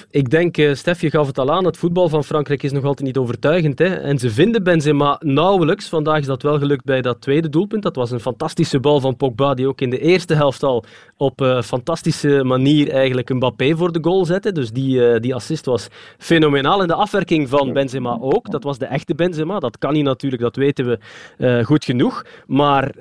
ik 0.09 0.29
denk, 0.29 0.57
uh, 0.57 0.73
Stef, 0.73 1.01
je 1.01 1.09
gaf 1.09 1.27
het 1.27 1.37
al 1.37 1.51
aan, 1.51 1.65
het 1.65 1.77
voetbal 1.77 2.09
van 2.09 2.23
Frankrijk 2.23 2.63
is 2.63 2.71
nog 2.71 2.83
altijd 2.83 3.07
niet 3.07 3.17
overtuigend. 3.17 3.79
Hè? 3.79 3.85
En 3.95 4.19
ze 4.19 4.29
vinden 4.29 4.63
Benzema 4.63 5.19
nauwelijks. 5.19 5.89
Vandaag 5.89 6.19
is 6.19 6.25
dat 6.25 6.41
wel 6.41 6.57
gelukt 6.57 6.85
bij 6.85 7.01
dat 7.01 7.21
tweede 7.21 7.49
doelpunt. 7.49 7.83
Dat 7.83 7.95
was 7.95 8.11
een 8.11 8.19
fantastische 8.19 8.79
bal 8.79 8.99
van 8.99 9.15
Pogba, 9.15 9.53
die 9.53 9.67
ook 9.67 9.81
in 9.81 9.89
de 9.89 9.99
eerste 9.99 10.33
helft 10.33 10.63
al 10.63 10.85
op 11.17 11.41
uh, 11.41 11.61
fantastische 11.61 12.43
manier 12.43 12.91
eigenlijk 12.91 13.29
een 13.29 13.35
Mbappé 13.35 13.75
voor 13.75 13.91
de 13.91 13.99
goal 14.01 14.25
zette. 14.25 14.51
Dus 14.51 14.71
die, 14.71 14.97
uh, 14.97 15.19
die 15.19 15.35
assist 15.35 15.65
was 15.65 15.87
fenomenaal. 16.17 16.81
En 16.81 16.87
de 16.87 16.93
afwerking 16.93 17.49
van 17.49 17.73
Benzema 17.73 18.17
ook. 18.21 18.51
Dat 18.51 18.63
was 18.63 18.77
de 18.77 18.85
echte 18.85 19.15
Benzema. 19.15 19.59
Dat 19.59 19.77
kan 19.77 19.93
hij 19.93 20.01
natuurlijk, 20.01 20.41
dat 20.41 20.55
weten 20.55 20.85
we 20.85 21.63
goed 21.63 21.85
genoeg. 21.85 22.25
Maar 22.45 22.91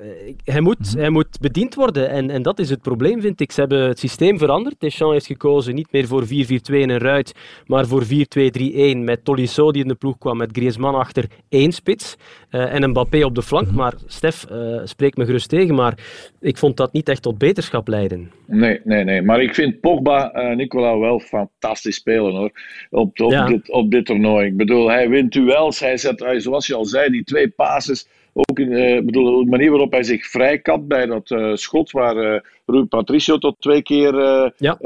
hij 0.43 0.61
moet... 0.61 0.95
Mm 0.95 1.01
-hmm 1.01 1.06
hij 1.07 1.15
moet 1.15 1.39
bediend 1.39 1.75
worden. 1.75 2.09
En, 2.09 2.29
en 2.29 2.41
dat 2.41 2.59
is 2.59 2.69
het 2.69 2.81
probleem, 2.81 3.21
vind 3.21 3.41
ik. 3.41 3.51
Ze 3.51 3.59
hebben 3.59 3.87
het 3.87 3.99
systeem 3.99 4.37
veranderd. 4.37 4.79
Deschamps 4.79 5.13
heeft 5.13 5.25
gekozen 5.25 5.75
niet 5.75 5.91
meer 5.91 6.07
voor 6.07 6.25
4-4-2 6.25 6.27
en 6.29 6.89
een 6.89 6.97
ruit, 6.97 7.33
maar 7.65 7.85
voor 7.85 8.03
4-2-3-1 8.03 8.07
met 8.97 9.23
Tolisso 9.23 9.71
die 9.71 9.81
in 9.81 9.87
de 9.87 9.95
ploeg 9.95 10.17
kwam, 10.17 10.37
met 10.37 10.49
Griezmann 10.51 10.97
achter 10.97 11.25
één 11.49 11.71
spits 11.71 12.17
uh, 12.51 12.73
en 12.73 12.83
een 12.83 12.89
Mbappé 12.89 13.23
op 13.25 13.35
de 13.35 13.41
flank. 13.41 13.67
-hmm. 13.67 13.75
Maar 13.75 13.93
Stef, 14.05 14.45
uh, 14.51 14.81
spreek 14.83 15.17
me 15.17 15.25
gerust 15.25 15.49
tegen, 15.49 15.75
maar 15.75 15.97
ik 16.39 16.57
vond 16.57 16.77
dat 16.77 16.93
niet 16.93 17.09
echt 17.09 17.21
tot 17.21 17.37
beterschap 17.37 17.87
leiden. 17.87 18.31
Nee, 18.45 18.79
nee, 18.83 19.03
nee. 19.03 19.21
Maar 19.21 19.41
ik 19.41 19.53
vind 19.53 19.79
Pogba, 19.79 20.35
uh, 20.35 20.55
Nicola, 20.55 20.97
wel 20.97 21.19
fantastisch 21.19 21.95
spelen 21.95 22.35
hoor. 22.35 22.51
Op, 22.89 23.19
op, 23.19 23.31
ja. 23.31 23.45
dit, 23.45 23.71
op 23.71 23.91
dit 23.91 24.05
toernooi. 24.05 24.47
Ik 24.47 24.57
bedoel, 24.57 24.89
hij 24.89 25.09
wint 25.09 25.31
duels. 25.31 25.79
Hij 25.79 25.97
zet, 25.97 26.35
zoals 26.37 26.67
je 26.67 26.75
al 26.75 26.85
zei, 26.85 27.09
die 27.09 27.23
twee 27.23 27.49
passes 27.49 28.07
ook 28.37 28.59
in, 28.59 29.05
bedoel, 29.05 29.43
de 29.43 29.49
manier 29.49 29.69
waarop 29.69 29.91
hij 29.91 30.03
zich 30.03 30.27
vrijkat 30.27 30.87
bij 30.87 31.05
dat 31.05 31.35
schot 31.53 31.91
waar 31.91 32.43
Rui 32.65 32.85
Patricio 32.85 33.37
tot 33.37 33.55
twee 33.59 33.81
keer 33.81 34.13
ja. 34.57 34.77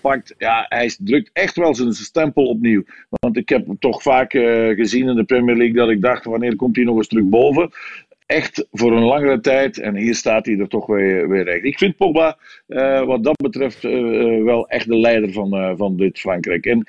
pakt. 0.00 0.34
Ja, 0.38 0.66
hij 0.68 0.94
drukt 0.98 1.30
echt 1.32 1.56
wel 1.56 1.74
zijn 1.74 1.92
stempel 1.92 2.46
opnieuw. 2.46 2.82
Want 3.08 3.36
ik 3.36 3.48
heb 3.48 3.66
toch 3.78 4.02
vaak 4.02 4.32
gezien 4.76 5.08
in 5.08 5.16
de 5.16 5.24
Premier 5.24 5.56
League 5.56 5.76
dat 5.76 5.88
ik 5.88 6.00
dacht, 6.00 6.24
wanneer 6.24 6.56
komt 6.56 6.76
hij 6.76 6.84
nog 6.84 6.96
eens 6.96 7.08
terug 7.08 7.24
boven? 7.24 7.70
echt 8.26 8.66
voor 8.70 8.92
een 8.92 9.04
langere 9.04 9.40
tijd. 9.40 9.78
En 9.78 9.96
hier 9.96 10.14
staat 10.14 10.46
hij 10.46 10.58
er 10.58 10.68
toch 10.68 10.86
weer, 10.86 11.28
weer 11.28 11.44
recht. 11.44 11.64
Ik 11.64 11.78
vind 11.78 11.96
Pogba 11.96 12.38
uh, 12.68 13.04
wat 13.04 13.24
dat 13.24 13.36
betreft 13.36 13.84
uh, 13.84 14.44
wel 14.44 14.68
echt 14.68 14.88
de 14.88 14.96
leider 14.96 15.32
van, 15.32 15.54
uh, 15.54 15.72
van 15.76 15.96
dit 15.96 16.18
Frankrijk. 16.18 16.66
En 16.66 16.86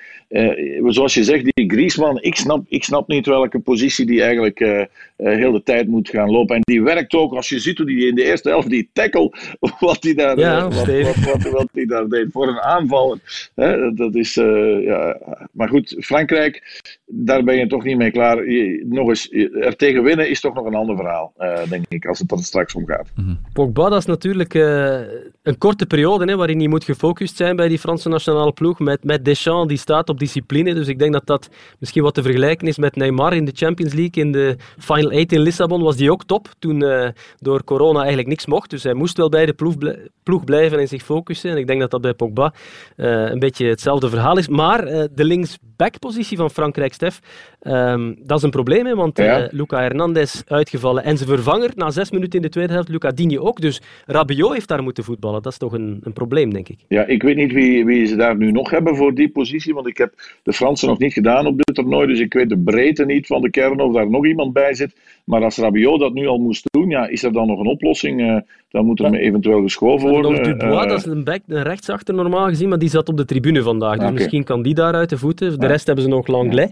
zoals 0.86 1.13
je 1.13 1.24
zegt, 1.24 1.44
die 1.44 1.70
Griezmann, 1.70 2.17
ik 2.22 2.36
snap, 2.36 2.65
ik 2.67 2.84
snap 2.84 3.08
niet 3.08 3.25
welke 3.25 3.60
positie 3.60 4.05
die 4.05 4.22
eigenlijk 4.22 4.88
heel 5.15 5.51
de 5.51 5.63
tijd 5.63 5.88
moet 5.88 6.10
gaan 6.10 6.32
lopen. 6.32 6.55
En 6.55 6.62
die 6.62 6.84
werkt 6.84 7.13
ook, 7.13 7.34
als 7.34 7.50
je 7.50 7.60
ziet 7.60 7.77
hoe 7.77 7.88
die 7.88 8.08
in 8.08 8.15
de 8.15 8.24
eerste 8.24 8.50
helft 8.50 8.70
die 8.70 8.89
tackle, 8.94 9.32
wat 9.79 10.03
hij 10.03 10.13
daar, 10.13 10.39
ja, 10.39 10.70
wat, 10.70 10.86
wat, 10.86 11.15
wat, 11.15 11.51
wat, 11.51 11.67
die 11.72 11.88
daar 11.88 12.08
deed 12.08 12.27
voor 12.32 12.48
een 12.48 12.60
aanval. 12.60 13.17
Hè, 13.55 13.94
dat 13.94 14.15
is, 14.15 14.34
ja. 14.34 15.17
Maar 15.51 15.70
goed, 15.70 15.96
Frankrijk, 16.00 16.84
daar 17.05 17.44
ben 17.44 17.55
je 17.55 17.67
toch 17.67 17.84
niet 17.84 17.98
mee 17.98 18.12
klaar. 18.12 18.50
Je, 18.50 18.86
nog 18.89 19.08
eens, 19.08 19.32
er 19.60 19.75
tegen 19.75 20.03
winnen 20.03 20.29
is 20.29 20.41
toch 20.41 20.53
nog 20.53 20.65
een 20.65 20.75
ander 20.75 20.96
verhaal. 20.96 21.34
Uh, 21.39 21.70
denk 21.70 21.86
ik, 21.89 22.05
als 22.05 22.20
het 22.20 22.32
er 22.32 22.38
straks 22.38 22.75
om 22.75 22.86
gaat. 22.86 23.08
Mm 23.15 23.38
Pogba, 23.53 23.89
dat 23.89 24.00
is 24.00 24.05
natuurlijk 24.05 24.53
uh, 24.53 25.00
een 25.44 25.58
korte 25.65 25.86
periode 25.86 26.25
hè, 26.25 26.36
waarin 26.36 26.60
hij 26.60 26.67
moet 26.67 26.84
gefocust 26.84 27.38
zijn 27.38 27.55
bij 27.55 27.67
die 27.67 27.79
Franse 27.79 28.10
nationale 28.10 28.51
ploeg. 28.51 28.79
Met, 28.79 29.03
met 29.03 29.25
Deschamps, 29.25 29.67
die 29.67 29.77
staat 29.77 30.10
op 30.10 30.19
discipline. 30.19 30.74
Dus 30.74 30.88
ik 30.88 31.00
denk 31.00 31.13
dat 31.13 31.25
dat 31.25 31.50
misschien 31.79 32.03
wat 32.03 32.13
te 32.13 32.22
vergelijken 32.22 32.67
is 32.67 32.77
met 32.77 32.95
Neymar 32.95 33.34
in 33.34 33.45
de 33.45 33.51
Champions 33.55 33.93
League. 33.93 34.24
In 34.24 34.31
de 34.31 34.55
Final 34.77 35.12
8 35.12 35.31
in 35.31 35.39
Lissabon 35.39 35.81
was 35.81 35.95
die 35.95 36.12
ook 36.12 36.24
top. 36.24 36.48
Toen 36.60 36.81
uh, 36.84 37.07
door 37.39 37.63
corona 37.63 38.00
eigenlijk 38.00 38.27
niks 38.27 38.45
mocht. 38.45 38.69
Dus 38.69 38.84
hij 38.84 38.93
moest 38.93 39.17
wel 39.17 39.29
bij 39.29 39.45
de 39.45 39.53
ploeg, 39.53 39.75
ploeg 40.24 40.43
blijven 40.43 40.79
en 40.79 40.88
zich 40.88 41.03
focussen. 41.03 41.51
En 41.51 41.57
ik 41.57 41.67
denk 41.67 41.79
dat 41.79 41.91
dat 41.91 42.01
bij 42.01 42.13
Pogba 42.13 42.53
een 42.95 43.39
beetje 43.39 43.67
hetzelfde 43.67 44.10
verhaal 44.10 44.38
is. 44.38 44.48
Maar 44.48 44.86
de 45.13 45.24
linksback-positie 45.24 46.38
van 46.38 46.50
Frankrijk, 46.50 46.93
Stef, 46.93 47.19
ehm, 47.65 48.13
dat 48.17 48.38
is 48.38 48.43
een 48.43 48.50
probleem. 48.50 48.86
Hè, 48.86 48.95
want 48.95 49.17
ja. 49.17 49.48
Luca 49.51 49.81
Hernandez 49.81 50.41
uitgevallen 50.48 51.03
en 51.03 51.17
zijn 51.17 51.29
vervanger 51.29 51.72
na 51.75 51.89
zes 51.89 52.12
minuten 52.12 52.39
in 52.39 52.41
de 52.41 52.50
tweede 52.50 52.74
helft, 52.74 52.89
Luca 52.89 53.12
Dini 53.12 53.39
ook. 53.39 53.62
Dus 53.62 53.81
Rabiot 54.05 54.53
heeft 54.53 54.67
daar 54.67 54.84
moeten 54.84 55.03
voetballen. 55.03 55.41
Dat 55.41 55.51
is 55.51 55.57
toch 55.57 55.74
een, 55.74 56.00
een 56.03 56.13
probleem, 56.13 56.53
denk 56.53 56.69
ik. 56.69 56.79
Ja, 56.88 57.05
ik 57.05 57.24
weet 57.24 57.36
niet 57.36 57.51
wie, 57.51 57.86
wie 57.86 58.05
ze 58.05 58.15
daar 58.15 58.38
nu 58.38 58.51
nog 58.51 58.69
hebben 58.69 58.95
voor 58.95 59.13
die 59.13 59.29
positie, 59.29 59.74
want 59.74 59.88
ik 59.88 59.98
heb 59.98 60.13
de 60.43 60.53
Fransen 60.53 60.88
nog 60.88 61.00
niet 61.00 61.13
gedaan 61.13 61.45
op 61.45 61.57
dit 61.57 61.75
toernooi, 61.75 62.07
dus 62.07 62.19
ik 62.19 62.34
weet 62.34 62.50
de 62.50 62.57
breedte 62.57 63.05
niet 63.05 63.27
van 63.27 63.41
de 63.41 63.50
kern 63.50 63.79
of 63.79 63.93
daar 63.93 64.10
nog 64.10 64.25
iemand 64.25 64.53
bij 64.53 64.74
zit. 64.74 64.95
Maar 65.25 65.44
als 65.44 65.58
Rabiot 65.58 66.00
dat 66.00 66.13
nu 66.13 66.27
al 66.27 66.38
moest 66.38 66.67
doen, 66.72 66.89
ja, 66.89 67.08
is 67.08 67.24
er 67.24 67.32
dan 67.32 67.48
nog 67.48 67.60
een 67.60 67.67
oplossing? 67.67 68.22
Uh, 68.22 68.38
dan 68.70 68.86
moet 68.86 69.00
er 69.00 69.13
eventueel 69.13 69.62
geschoven 69.62 70.10
worden. 70.10 70.44
Dubois, 70.44 70.84
uh, 70.84 70.89
dat 70.89 70.98
is 70.98 71.05
een, 71.05 71.24
back, 71.24 71.39
een 71.48 71.63
rechtsachter 71.63 72.15
normaal 72.15 72.48
gezien, 72.48 72.70
maar 72.70 72.77
die 72.77 72.89
zat 72.89 73.10
op 73.10 73.17
de 73.17 73.25
tribune 73.25 73.62
vandaag. 73.62 73.98
Dus 73.98 74.12
misschien 74.12 74.44
kan 74.44 74.62
die 74.62 74.74
daar 74.74 74.94
uit 74.94 75.10
de 75.10 75.17
voeten. 75.17 75.60
De 75.60 75.67
rest 75.67 75.86
hebben 75.86 76.03
ze 76.03 76.10
nog 76.10 76.27
Langlais. 76.27 76.70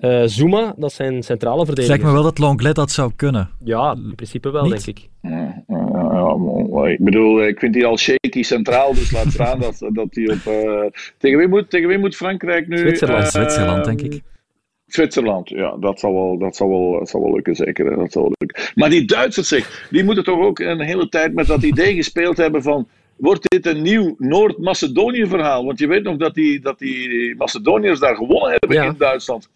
Uh, 0.00 0.22
Zuma, 0.24 0.74
dat 0.76 0.92
zijn 0.92 1.22
centrale 1.22 1.64
verdedigers. 1.64 2.00
Zeg 2.00 2.08
me 2.08 2.14
wel 2.14 2.22
dat 2.22 2.38
Langlais 2.38 2.74
dat 2.74 2.90
zou 2.90 3.12
kunnen. 3.16 3.48
Ja, 3.64 3.92
in 3.92 4.14
principe 4.14 4.50
wel, 4.50 4.68
denk 4.68 4.86
ik. 4.86 5.08
ik 6.90 7.04
bedoel, 7.04 7.46
ik 7.46 7.58
vind 7.58 7.72
die 7.74 7.86
al 7.86 7.98
shaky 7.98 8.42
centraal, 8.42 8.94
dus 8.94 9.10
laat 9.10 9.32
staan 9.38 9.60
dat, 9.60 9.78
dat 9.92 10.08
hij 10.10 10.30
op... 10.30 10.40
tegen, 11.18 11.38
wie 11.38 11.48
moet, 11.48 11.70
tegen 11.70 11.88
wie 11.88 11.98
moet 11.98 12.16
Frankrijk 12.16 12.68
nu... 12.68 12.78
Zwitserland, 12.78 13.28
Zwitserland 13.28 13.84
denk 13.84 14.00
ik. 14.00 14.22
Zwitserland, 14.86 15.48
ja, 15.48 15.76
dat 15.76 16.00
zal 16.00 16.12
wel, 16.12 16.38
dat 16.38 16.56
zal 16.56 16.68
wel, 16.68 16.98
dat 16.98 17.08
zal 17.08 17.22
wel 17.22 17.32
lukken, 17.34 17.54
zeker. 17.54 17.96
Dat 17.96 18.12
zal 18.12 18.22
wel 18.22 18.32
lukken. 18.38 18.72
Maar 18.74 18.90
die 18.90 19.04
Duitsers, 19.04 19.48
zeg, 19.48 19.88
die 19.90 20.04
moeten 20.04 20.24
toch 20.24 20.40
ook 20.40 20.58
een 20.58 20.80
hele 20.80 21.08
tijd 21.08 21.34
met 21.34 21.46
dat 21.46 21.62
idee 21.62 21.94
gespeeld 21.94 22.36
hebben 22.36 22.62
van. 22.62 22.88
Wordt 23.16 23.50
dit 23.50 23.66
een 23.66 23.82
nieuw 23.82 24.14
Noord-Macedonië-verhaal? 24.18 25.64
Want 25.64 25.78
je 25.78 25.86
weet 25.86 26.02
nog 26.02 26.16
dat 26.16 26.34
die, 26.34 26.60
dat 26.60 26.78
die 26.78 27.34
Macedoniërs 27.36 27.98
daar 27.98 28.16
gewonnen 28.16 28.50
hebben 28.50 28.84
in 28.84 28.94
Duitsland. 28.98 29.48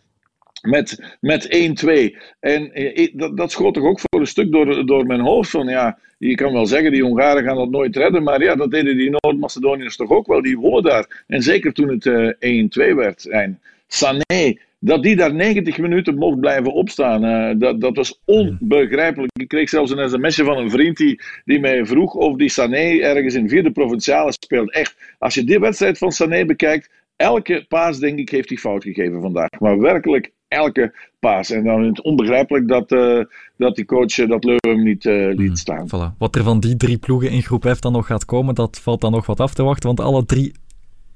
Met, 0.62 1.16
met 1.20 1.44
1-2. 1.44 2.16
En 2.40 2.72
eh, 2.72 3.08
dat, 3.12 3.37
dat 3.37 3.50
schoot 3.50 3.75
toch 3.75 3.84
ook 3.84 4.00
voor 4.00 4.20
een 4.20 4.26
stuk 4.26 4.52
door, 4.52 4.87
door 4.87 5.06
mijn 5.06 5.20
hoofd. 5.20 5.50
Van 5.50 5.66
ja, 5.66 5.99
je 6.18 6.34
kan 6.34 6.52
wel 6.52 6.66
zeggen, 6.66 6.92
die 6.92 7.02
Hongaren 7.02 7.44
gaan 7.44 7.56
dat 7.56 7.70
nooit 7.70 7.96
redden. 7.96 8.22
Maar 8.22 8.42
ja, 8.42 8.54
dat 8.54 8.70
deden 8.70 8.96
die 8.96 9.16
Noord-Macedoniërs 9.20 9.96
toch 9.96 10.10
ook 10.10 10.26
wel. 10.26 10.42
Die 10.42 10.58
wonnen 10.58 10.82
daar. 10.82 11.25
En 11.26 11.42
zeker 11.42 11.72
toen 11.72 11.88
het 11.88 12.04
uh, 12.04 12.90
1-2 12.90 12.94
werd. 12.94 13.26
En 13.26 13.60
Sané 13.87 14.58
dat 14.80 15.02
die 15.02 15.16
daar 15.16 15.34
90 15.34 15.78
minuten 15.78 16.14
mocht 16.14 16.40
blijven 16.40 16.72
opstaan, 16.72 17.25
uh, 17.25 17.58
dat, 17.58 17.80
dat 17.80 17.96
was 17.96 18.20
onbegrijpelijk. 18.25 19.30
Ik 19.38 19.49
kreeg 19.49 19.68
zelfs 19.68 19.90
een 19.90 20.10
sms'je 20.10 20.44
van 20.44 20.58
een 20.58 20.70
vriend 20.70 20.96
die, 20.96 21.20
die 21.44 21.60
mij 21.60 21.87
vroeg 21.87 22.14
of 22.14 22.37
die 22.37 22.49
Sané 22.49 22.99
ergens 22.99 23.34
in 23.34 23.49
vierde 23.49 23.70
provinciale 23.70 24.32
speelt. 24.32 24.72
Echt, 24.72 25.14
als 25.18 25.34
je 25.34 25.44
die 25.44 25.58
wedstrijd 25.58 25.99
van 25.99 26.12
Sané 26.12 26.44
bekijkt, 26.44 26.90
elke 27.16 27.64
paas 27.68 27.99
denk 27.99 28.18
ik 28.18 28.28
heeft 28.28 28.49
hij 28.49 28.58
fout 28.58 28.82
gegeven 28.82 29.20
vandaag. 29.20 29.49
Maar 29.58 29.80
werkelijk 29.80 30.32
elke 30.49 30.94
paas. 31.18 31.50
En 31.50 31.64
dan 31.64 31.80
is 31.82 31.88
het 31.88 32.02
onbegrijpelijk 32.02 32.68
dat, 32.68 32.92
uh, 32.92 33.25
dat 33.56 33.76
die 33.76 33.84
coach 33.84 34.18
uh, 34.18 34.28
dat 34.28 34.44
Leuven 34.44 34.70
hem 34.70 34.82
niet 34.82 35.04
uh, 35.04 35.26
liet 35.28 35.37
hmm, 35.38 35.56
staan. 35.56 35.87
Voilà. 35.87 36.16
Wat 36.18 36.37
er 36.37 36.42
van 36.42 36.60
die 36.60 36.76
drie 36.76 36.99
ploegen 36.99 37.30
in 37.30 37.42
groep 37.42 37.64
F 37.66 37.80
dan 37.80 37.92
nog 37.92 38.06
gaat 38.06 38.25
komen, 38.25 38.54
dat 38.54 38.80
valt 38.80 39.00
dan 39.00 39.12
nog 39.12 39.26
wat 39.26 39.40
af 39.40 39.54
te 39.54 39.62
wachten. 39.62 39.87
Want 39.87 40.00
alle 40.00 40.25
drie 40.25 40.52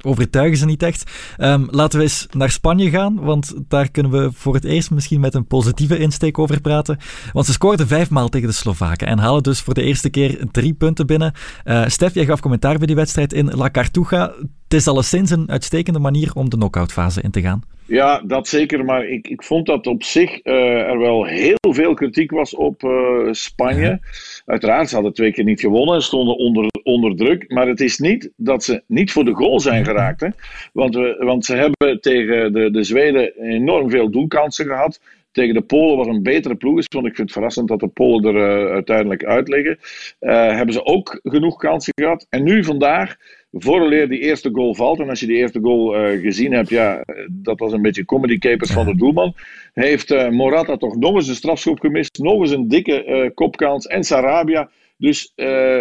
overtuigen 0.04 0.56
ze 0.56 0.66
niet 0.66 0.82
echt. 0.82 1.10
Um, 1.38 1.68
laten 1.70 1.98
we 1.98 2.04
eens 2.04 2.26
naar 2.30 2.50
Spanje 2.50 2.90
gaan, 2.90 3.20
want 3.20 3.54
daar 3.68 3.90
kunnen 3.90 4.12
we 4.12 4.30
voor 4.32 4.54
het 4.54 4.64
eerst 4.64 4.90
misschien 4.90 5.20
met 5.20 5.34
een 5.34 5.46
positieve 5.46 5.98
insteek 5.98 6.38
over 6.38 6.60
praten. 6.60 6.98
Want 7.32 7.46
ze 7.46 7.52
scoorden 7.52 7.86
vijfmaal 7.86 8.28
tegen 8.28 8.48
de 8.48 8.54
Slovaken 8.54 9.06
en 9.06 9.18
halen 9.18 9.42
dus 9.42 9.60
voor 9.60 9.74
de 9.74 9.82
eerste 9.82 10.10
keer 10.10 10.38
drie 10.50 10.74
punten 10.74 11.06
binnen. 11.06 11.32
Uh, 11.64 11.86
Stef, 11.86 12.14
jij 12.14 12.24
gaf 12.24 12.40
commentaar 12.40 12.78
bij 12.78 12.86
die 12.86 12.96
wedstrijd 12.96 13.32
in 13.32 13.50
La 13.50 13.70
Cartuja. 13.70 14.32
Het 14.64 14.74
is 14.82 14.88
alleszins 14.88 15.30
een 15.30 15.50
uitstekende 15.50 15.98
manier 15.98 16.30
om 16.34 16.50
de 16.50 16.56
knock-outfase 16.56 17.22
in 17.22 17.30
te 17.30 17.40
gaan. 17.40 17.62
Ja, 17.86 18.22
dat 18.26 18.48
zeker. 18.48 18.84
Maar 18.84 19.06
ik, 19.08 19.28
ik 19.28 19.42
vond 19.42 19.66
dat 19.66 19.86
op 19.86 20.02
zich 20.02 20.44
uh, 20.44 20.54
er 20.90 20.98
wel 20.98 21.24
heel 21.24 21.58
veel 21.60 21.94
kritiek 21.94 22.30
was 22.30 22.54
op 22.54 22.82
uh, 22.82 23.32
Spanje. 23.32 24.00
Uiteraard, 24.44 24.88
ze 24.88 24.94
hadden 24.94 25.14
twee 25.14 25.32
keer 25.32 25.44
niet 25.44 25.60
gewonnen 25.60 25.94
en 25.94 26.02
stonden 26.02 26.36
onder, 26.36 26.66
onder 26.82 27.16
druk. 27.16 27.52
Maar 27.52 27.68
het 27.68 27.80
is 27.80 27.98
niet 27.98 28.30
dat 28.36 28.64
ze 28.64 28.82
niet 28.86 29.12
voor 29.12 29.24
de 29.24 29.34
goal 29.34 29.60
zijn 29.60 29.84
geraakt. 29.84 30.20
Hè? 30.20 30.28
Want, 30.72 30.94
we, 30.94 31.16
want 31.18 31.44
ze 31.44 31.54
hebben 31.56 32.00
tegen 32.00 32.52
de, 32.52 32.70
de 32.70 32.82
Zweden 32.82 33.42
enorm 33.42 33.90
veel 33.90 34.10
doelkansen 34.10 34.66
gehad. 34.66 35.00
Tegen 35.34 35.54
de 35.54 35.60
Polen 35.60 35.96
was 35.96 36.06
een 36.06 36.22
betere 36.22 36.54
ploeg 36.54 36.78
is, 36.78 36.86
want 36.88 37.06
ik 37.06 37.14
vind 37.14 37.28
het 37.28 37.36
verrassend 37.36 37.68
dat 37.68 37.80
de 37.80 37.88
Polen 37.88 38.34
er 38.34 38.66
uh, 38.66 38.72
uiteindelijk 38.72 39.24
uit 39.24 39.48
liggen. 39.48 39.78
Uh, 40.20 40.56
hebben 40.56 40.74
ze 40.74 40.84
ook 40.84 41.20
genoeg 41.22 41.56
kansen 41.56 41.92
gehad. 41.96 42.26
En 42.30 42.42
nu 42.42 42.64
vandaag 42.64 43.16
vooraleer 43.52 44.08
die 44.08 44.18
eerste 44.18 44.50
goal 44.52 44.74
valt, 44.74 45.00
en 45.00 45.08
als 45.08 45.20
je 45.20 45.26
die 45.26 45.36
eerste 45.36 45.60
goal 45.60 45.96
uh, 45.96 46.20
gezien 46.20 46.52
hebt, 46.52 46.68
ja, 46.68 47.04
dat 47.30 47.58
was 47.58 47.72
een 47.72 47.82
beetje 47.82 48.04
comedy 48.04 48.38
capers 48.38 48.70
van 48.70 48.86
de 48.86 48.96
doelman, 49.02 49.34
heeft 49.72 50.30
Morata 50.30 50.76
toch 50.76 50.96
nog 50.96 51.14
eens 51.14 51.28
een 51.28 51.34
strafschop 51.34 51.80
gemist, 51.80 52.18
nog 52.18 52.40
eens 52.40 52.50
een 52.50 52.68
dikke 52.68 53.30
kopkans 53.34 53.86
en 53.86 54.04
Sarabia. 54.04 54.70
Dus 54.96 55.32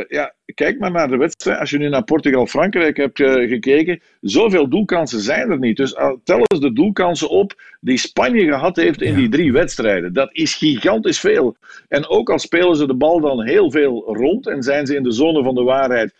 ja, 0.08 0.34
kijk 0.54 0.80
maar 0.80 0.92
naar 0.92 1.08
de 1.08 1.18
wedstrijd. 1.18 1.60
Als 1.60 1.70
je 1.70 1.78
nu 1.78 1.90
naar 1.90 2.04
Portugal-Frankrijk 2.04 2.98
hebt 2.98 3.22
gekeken, 3.22 4.02
zoveel 4.22 4.70
doelkansen 4.70 5.20
zijn 5.20 5.52
er 5.52 5.60
niet. 5.60 5.78
Dus 5.78 5.92
tel 6.24 6.38
eens 6.38 6.62
de 6.62 6.74
doelkansen 6.74 7.30
op 7.30 7.62
die 7.80 7.98
Spanje 7.98 8.46
gehad 8.46 8.76
heeft 8.76 9.02
in 9.02 9.12
ja. 9.12 9.18
die 9.18 9.30
drie 9.30 9.52
wedstrijden. 9.52 10.14
Dat 10.14 10.30
is 10.32 10.56
gigantisch 10.56 11.20
veel. 11.20 11.56
En 11.88 12.08
ook 12.08 12.30
al 12.30 12.40
spelen 12.40 12.76
ze 12.76 12.88
de 12.88 12.96
bal 12.96 13.20
dan 13.20 13.44
heel 13.44 13.72
veel 13.72 14.16
rond 14.16 14.48
en 14.48 14.64
zijn 14.64 14.86
ze 14.86 14.96
in 14.96 15.04
de 15.04 15.12
zone 15.12 15.44
van 15.44 15.56
de 15.56 15.64
waarheid 15.64 16.14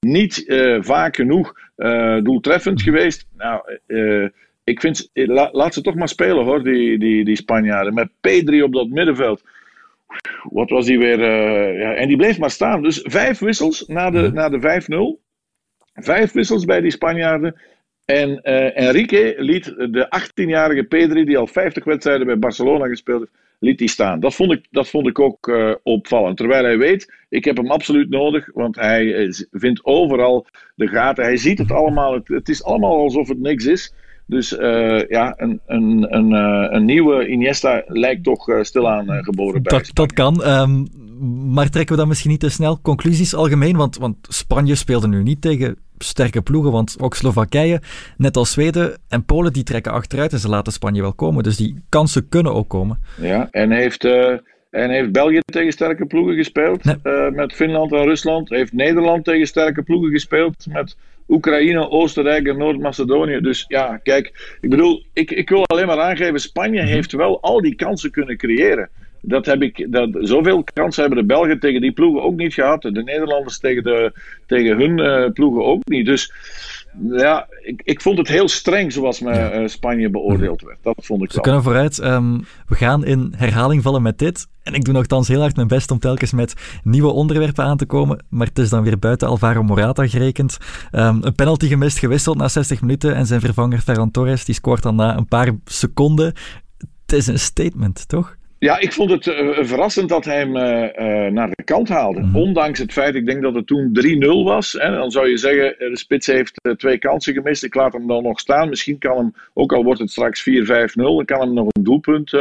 niet 0.00 0.44
uh, 0.46 0.76
vaak 0.80 1.16
genoeg 1.16 1.54
uh, 1.76 2.22
doeltreffend 2.22 2.82
geweest. 2.82 3.26
Nou, 3.36 3.62
uh, 3.86 4.28
ik 4.64 4.80
vind, 4.80 5.10
la, 5.12 5.48
laat 5.52 5.74
ze 5.74 5.80
toch 5.80 5.94
maar 5.94 6.08
spelen 6.08 6.44
hoor, 6.44 6.62
die, 6.62 6.98
die, 6.98 7.24
die 7.24 7.36
Spanjaarden. 7.36 7.94
Met 7.94 8.08
Pedri 8.20 8.62
op 8.62 8.72
dat 8.72 8.88
middenveld. 8.88 9.42
Wat 10.42 10.70
was 10.70 10.86
die 10.86 10.98
weer? 10.98 11.20
ja, 11.78 11.94
en 11.94 12.08
die 12.08 12.16
bleef 12.16 12.38
maar 12.38 12.50
staan. 12.50 12.82
Dus 12.82 13.00
vijf 13.02 13.38
wissels 13.38 13.86
na 13.86 14.10
de, 14.10 14.30
na 14.32 14.48
de 14.48 15.18
5-0. 15.18 15.26
Vijf 15.92 16.32
wissels 16.32 16.64
bij 16.64 16.80
die 16.80 16.90
Spanjaarden. 16.90 17.60
En 18.04 18.42
Enrique 18.74 19.34
liet 19.38 19.64
de 19.64 20.20
18-jarige 20.20 20.84
Pedri, 20.84 21.24
die 21.24 21.38
al 21.38 21.46
50 21.46 21.84
wedstrijden 21.84 22.26
bij 22.26 22.38
Barcelona 22.38 22.86
gespeeld 22.86 23.18
heeft, 23.18 23.32
liet 23.58 23.78
hij 23.78 23.88
staan. 23.88 24.20
Dat 24.20 24.34
vond 24.34 24.52
ik, 24.52 24.66
dat 24.70 24.88
vond 24.88 25.06
ik 25.06 25.18
ook 25.18 25.48
uh, 25.48 25.74
opvallend. 25.82 26.36
Terwijl 26.36 26.64
hij 26.64 26.78
weet, 26.78 27.14
ik 27.28 27.44
heb 27.44 27.56
hem 27.56 27.70
absoluut 27.70 28.10
nodig, 28.10 28.50
want 28.52 28.76
hij 28.76 29.32
vindt 29.50 29.84
overal 29.84 30.46
de 30.74 30.86
gaten. 30.86 31.24
Hij 31.24 31.36
ziet 31.36 31.58
het 31.58 31.72
allemaal. 31.72 32.14
Het, 32.14 32.28
het 32.28 32.48
is 32.48 32.64
allemaal 32.64 32.96
alsof 32.96 33.28
het 33.28 33.40
niks 33.40 33.66
is. 33.66 33.94
Dus 34.28 34.52
uh, 34.52 35.08
ja, 35.08 35.34
een, 35.36 35.60
een, 35.66 36.06
een, 36.16 36.30
uh, 36.30 36.66
een, 36.70 36.84
nieuwe 36.84 37.26
Iniesta 37.28 37.82
lijkt 37.86 38.24
toch 38.24 38.48
uh, 38.48 38.62
stilaan 38.62 39.24
geboren 39.24 39.62
bij 39.62 39.78
dat, 39.78 39.90
dat 39.92 40.12
kan. 40.12 40.48
Um, 40.48 40.86
maar 41.52 41.68
trekken 41.68 41.94
we 41.94 42.00
dan 42.00 42.08
misschien 42.08 42.30
niet 42.30 42.40
te 42.40 42.48
snel 42.48 42.80
conclusies 42.80 43.34
algemeen? 43.34 43.76
Want, 43.76 43.96
want 43.96 44.16
Spanje 44.22 44.74
speelde 44.74 45.08
nu 45.08 45.22
niet 45.22 45.40
tegen 45.40 45.76
sterke 45.98 46.42
ploegen, 46.42 46.72
want 46.72 46.96
ook 47.00 47.14
Slowakije, 47.14 47.80
net 48.16 48.36
als 48.36 48.52
Zweden 48.52 48.98
en 49.08 49.24
Polen, 49.24 49.52
die 49.52 49.62
trekken 49.62 49.92
achteruit 49.92 50.32
en 50.32 50.38
ze 50.38 50.48
laten 50.48 50.72
Spanje 50.72 51.00
wel 51.00 51.12
komen. 51.12 51.42
Dus 51.42 51.56
die 51.56 51.82
kansen 51.88 52.28
kunnen 52.28 52.54
ook 52.54 52.68
komen. 52.68 52.98
Ja, 53.20 53.48
en 53.50 53.70
heeft, 53.70 54.04
uh, 54.04 54.32
En 54.70 54.90
heeft 54.90 55.12
België 55.12 55.40
tegen 55.44 55.72
sterke 55.72 56.06
ploegen 56.06 56.34
gespeeld 56.34 56.84
met 57.32 57.52
Finland 57.52 57.92
en 57.92 58.04
Rusland. 58.04 58.48
Heeft 58.48 58.72
Nederland 58.72 59.24
tegen 59.24 59.46
sterke 59.46 59.82
ploegen 59.82 60.10
gespeeld 60.10 60.66
met 60.66 60.96
Oekraïne, 61.28 61.90
Oostenrijk 61.90 62.46
en 62.46 62.58
Noord-Macedonië. 62.58 63.40
Dus 63.40 63.64
ja, 63.68 63.96
kijk, 63.96 64.56
ik 64.60 64.70
bedoel, 64.70 65.04
ik, 65.12 65.30
ik 65.30 65.48
wil 65.48 65.64
alleen 65.66 65.86
maar 65.86 66.00
aangeven: 66.00 66.40
Spanje 66.40 66.82
mhm. 66.82 66.90
heeft 66.90 67.12
wel 67.12 67.40
al 67.40 67.60
die 67.60 67.74
kansen 67.74 68.10
kunnen 68.10 68.36
creëren. 68.36 68.90
Dat 69.20 69.46
heb 69.46 69.62
ik, 69.62 69.86
dat, 69.90 70.08
zoveel 70.12 70.64
kansen 70.72 71.02
hebben 71.02 71.20
de 71.20 71.26
Belgen 71.26 71.60
tegen 71.60 71.80
die 71.80 71.92
ploegen 71.92 72.22
ook 72.22 72.36
niet 72.36 72.54
gehad. 72.54 72.82
De 72.82 73.02
Nederlanders 73.02 73.58
tegen, 73.58 73.82
de, 73.82 74.12
tegen 74.46 74.76
hun 74.78 74.98
uh, 74.98 75.30
ploegen 75.32 75.64
ook 75.64 75.88
niet. 75.88 76.06
Dus 76.06 76.32
ja, 77.10 77.46
ik, 77.62 77.82
ik 77.84 78.00
vond 78.00 78.18
het 78.18 78.28
heel 78.28 78.48
streng 78.48 78.92
zoals 78.92 79.20
me, 79.20 79.60
uh, 79.60 79.68
Spanje 79.68 80.10
beoordeeld 80.10 80.62
werd. 80.62 80.78
Dat 80.82 80.98
vond 81.02 81.22
ik 81.22 81.32
We 81.32 81.40
kunnen 81.40 81.62
vooruit. 81.62 82.04
Um, 82.04 82.44
we 82.66 82.74
gaan 82.74 83.04
in 83.04 83.32
herhaling 83.36 83.82
vallen 83.82 84.02
met 84.02 84.18
dit. 84.18 84.46
En 84.62 84.74
ik 84.74 84.84
doe 84.84 84.94
nogthans 84.94 85.28
heel 85.28 85.40
hard 85.40 85.56
mijn 85.56 85.68
best 85.68 85.90
om 85.90 85.98
telkens 85.98 86.32
met 86.32 86.54
nieuwe 86.82 87.10
onderwerpen 87.10 87.64
aan 87.64 87.76
te 87.76 87.86
komen. 87.86 88.24
Maar 88.28 88.46
het 88.46 88.58
is 88.58 88.68
dan 88.68 88.82
weer 88.82 88.98
buiten 88.98 89.28
Alvaro 89.28 89.62
Morata 89.62 90.06
gerekend. 90.06 90.58
Um, 90.92 91.18
een 91.22 91.34
penalty 91.34 91.66
gemist, 91.66 91.98
gewisseld 91.98 92.36
na 92.36 92.48
60 92.48 92.80
minuten. 92.80 93.14
En 93.14 93.26
zijn 93.26 93.40
vervanger 93.40 93.78
Ferran 93.78 94.10
Torres 94.10 94.44
die 94.44 94.54
scoort 94.54 94.82
dan 94.82 94.96
na 94.96 95.16
een 95.16 95.28
paar 95.28 95.50
seconden. 95.64 96.26
Het 97.06 97.12
is 97.12 97.26
een 97.26 97.38
statement, 97.38 98.08
toch? 98.08 98.37
Ja, 98.58 98.78
ik 98.78 98.92
vond 98.92 99.10
het 99.10 99.26
uh, 99.26 99.58
verrassend 99.60 100.08
dat 100.08 100.24
hij 100.24 100.38
hem 100.38 100.56
uh, 100.56 100.62
uh, 100.62 101.32
naar 101.32 101.50
de 101.50 101.64
kant 101.64 101.88
haalde. 101.88 102.20
Mm. 102.20 102.36
Ondanks 102.36 102.78
het 102.78 102.92
feit, 102.92 103.14
ik 103.14 103.26
denk 103.26 103.42
dat 103.42 103.54
het 103.54 103.66
toen 103.66 103.98
3-0 104.24 104.26
was. 104.44 104.72
Hè, 104.72 104.90
dan 104.90 105.10
zou 105.10 105.28
je 105.28 105.36
zeggen, 105.36 105.74
de 105.78 105.96
spits 105.96 106.26
heeft 106.26 106.60
twee 106.76 106.98
kansen 106.98 107.34
gemist. 107.34 107.64
Ik 107.64 107.74
laat 107.74 107.92
hem 107.92 108.06
dan 108.06 108.22
nog 108.22 108.40
staan. 108.40 108.68
Misschien 108.68 108.98
kan 108.98 109.16
hem, 109.16 109.34
ook 109.54 109.72
al 109.72 109.84
wordt 109.84 110.00
het 110.00 110.10
straks 110.10 110.48
4-5-0, 110.50 110.92
dan 110.92 111.24
kan 111.24 111.40
hem 111.40 111.52
nog 111.52 111.66
een 111.68 111.84
doelpunt 111.84 112.32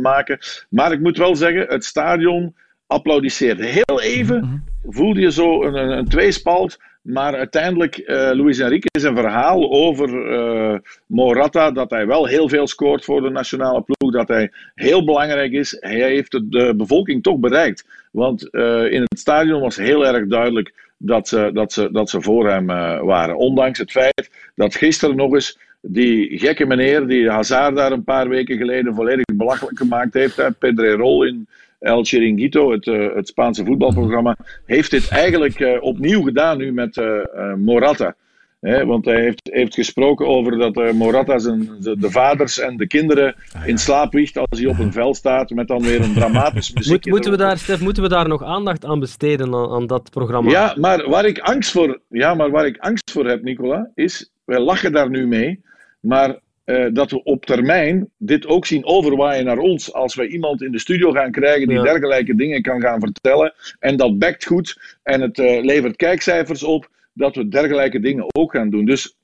maken. 0.00 0.38
Maar 0.68 0.92
ik 0.92 1.00
moet 1.00 1.18
wel 1.18 1.36
zeggen, 1.36 1.66
het 1.68 1.84
stadion 1.84 2.54
applaudisseerde. 2.86 3.64
Heel 3.66 4.00
even 4.00 4.36
mm-hmm. 4.36 4.64
voelde 4.88 5.20
je 5.20 5.32
zo 5.32 5.62
een, 5.62 5.74
een, 5.74 5.98
een 5.98 6.08
tweespalt. 6.08 6.78
Maar 7.02 7.34
uiteindelijk, 7.34 7.98
uh, 7.98 8.06
Luis 8.32 8.58
Enrique 8.58 8.88
is 8.90 9.02
een 9.02 9.16
verhaal 9.16 9.70
over 9.70 10.32
uh, 10.32 10.78
Morata, 11.06 11.70
dat 11.70 11.90
hij 11.90 12.06
wel 12.06 12.26
heel 12.26 12.48
veel 12.48 12.66
scoort 12.66 13.04
voor 13.04 13.22
de 13.22 13.30
nationale 13.30 13.82
ploeg, 13.82 14.12
dat 14.12 14.28
hij 14.28 14.50
heel 14.74 15.04
belangrijk 15.04 15.52
is. 15.52 15.76
Hij 15.80 15.98
heeft 15.98 16.30
de 16.30 16.74
bevolking 16.76 17.22
toch 17.22 17.38
bereikt. 17.38 17.84
Want 18.10 18.48
uh, 18.50 18.92
in 18.92 19.00
het 19.00 19.18
stadion 19.18 19.60
was 19.60 19.76
heel 19.76 20.06
erg 20.06 20.26
duidelijk 20.26 20.74
dat 20.96 21.28
ze, 21.28 21.50
dat 21.52 21.72
ze, 21.72 21.88
dat 21.92 22.10
ze 22.10 22.20
voor 22.20 22.50
hem 22.50 22.66
waren. 23.06 23.36
Ondanks 23.36 23.78
het 23.78 23.90
feit 23.90 24.30
dat 24.54 24.74
gisteren 24.74 25.16
nog 25.16 25.34
eens 25.34 25.58
die 25.82 26.38
gekke 26.38 26.66
meneer, 26.66 27.06
die 27.06 27.30
Hazard 27.30 27.76
daar 27.76 27.92
een 27.92 28.04
paar 28.04 28.28
weken 28.28 28.56
geleden 28.56 28.94
volledig 28.94 29.24
belachelijk 29.34 29.78
gemaakt 29.78 30.14
heeft, 30.14 30.58
Pedrerol 30.58 31.24
in 31.24 31.48
El 31.80 32.04
Chiringuito, 32.04 32.72
het, 32.72 32.86
uh, 32.86 33.14
het 33.14 33.28
Spaanse 33.28 33.64
voetbalprogramma, 33.64 34.36
heeft 34.66 34.90
dit 34.90 35.08
eigenlijk 35.08 35.58
uh, 35.58 35.82
opnieuw 35.82 36.22
gedaan 36.22 36.58
nu 36.58 36.72
met 36.72 36.96
uh, 36.96 37.54
Morata. 37.54 38.14
want 38.60 39.04
hij 39.04 39.20
heeft, 39.20 39.50
heeft 39.52 39.74
gesproken 39.74 40.26
over 40.26 40.58
dat 40.58 40.92
Morata 40.92 41.38
zijn, 41.38 41.68
de 41.80 42.10
vaders 42.10 42.58
en 42.58 42.76
de 42.76 42.86
kinderen 42.86 43.34
in 43.64 43.78
slaap 43.78 44.12
wiegt 44.12 44.36
als 44.36 44.58
hij 44.60 44.66
op 44.68 44.78
een 44.78 44.92
vel 44.92 45.14
staat, 45.14 45.50
met 45.50 45.68
dan 45.68 45.82
weer 45.82 46.00
een 46.00 46.14
dramatisch 46.14 46.72
muziek. 46.72 47.06
moeten, 47.06 47.30
we 47.30 47.36
daar, 47.36 47.58
Stef, 47.58 47.80
moeten 47.80 48.02
we 48.02 48.08
daar 48.08 48.28
nog 48.28 48.42
aandacht 48.42 48.84
aan 48.84 49.00
besteden, 49.00 49.54
aan, 49.54 49.70
aan, 49.70 49.86
dat 49.86 50.10
programma? 50.10 50.50
Ja 50.50 50.74
maar, 50.76 51.08
waar 51.08 51.24
ik 51.24 51.38
angst 51.38 51.70
voor, 51.70 52.00
ja, 52.08 52.34
maar 52.34 52.50
waar 52.50 52.66
ik 52.66 52.78
angst 52.78 53.10
voor 53.10 53.26
heb, 53.26 53.42
Nicola, 53.42 53.90
is, 53.94 54.32
wij 54.44 54.58
lachen 54.58 54.92
daar 54.92 55.10
nu 55.10 55.26
mee, 55.26 55.60
maar 56.00 56.38
uh, 56.70 56.86
dat 56.92 57.10
we 57.10 57.22
op 57.22 57.46
termijn 57.46 58.08
dit 58.16 58.46
ook 58.46 58.66
zien 58.66 58.84
overwaaien 58.84 59.44
naar 59.44 59.58
ons. 59.58 59.92
Als 59.92 60.14
wij 60.14 60.26
iemand 60.26 60.62
in 60.62 60.72
de 60.72 60.78
studio 60.78 61.10
gaan 61.10 61.30
krijgen 61.30 61.68
die 61.68 61.82
dergelijke 61.82 62.34
dingen 62.34 62.62
kan 62.62 62.80
gaan 62.80 63.00
vertellen. 63.00 63.52
En 63.78 63.96
dat 63.96 64.18
bekt 64.18 64.44
goed 64.44 64.98
en 65.02 65.20
het 65.20 65.38
uh, 65.38 65.62
levert 65.62 65.96
kijkcijfers 65.96 66.62
op. 66.62 66.88
Dat 67.12 67.36
we 67.36 67.48
dergelijke 67.48 68.00
dingen 68.00 68.34
ook 68.34 68.52
gaan 68.52 68.70
doen. 68.70 68.84
Dus 68.84 69.16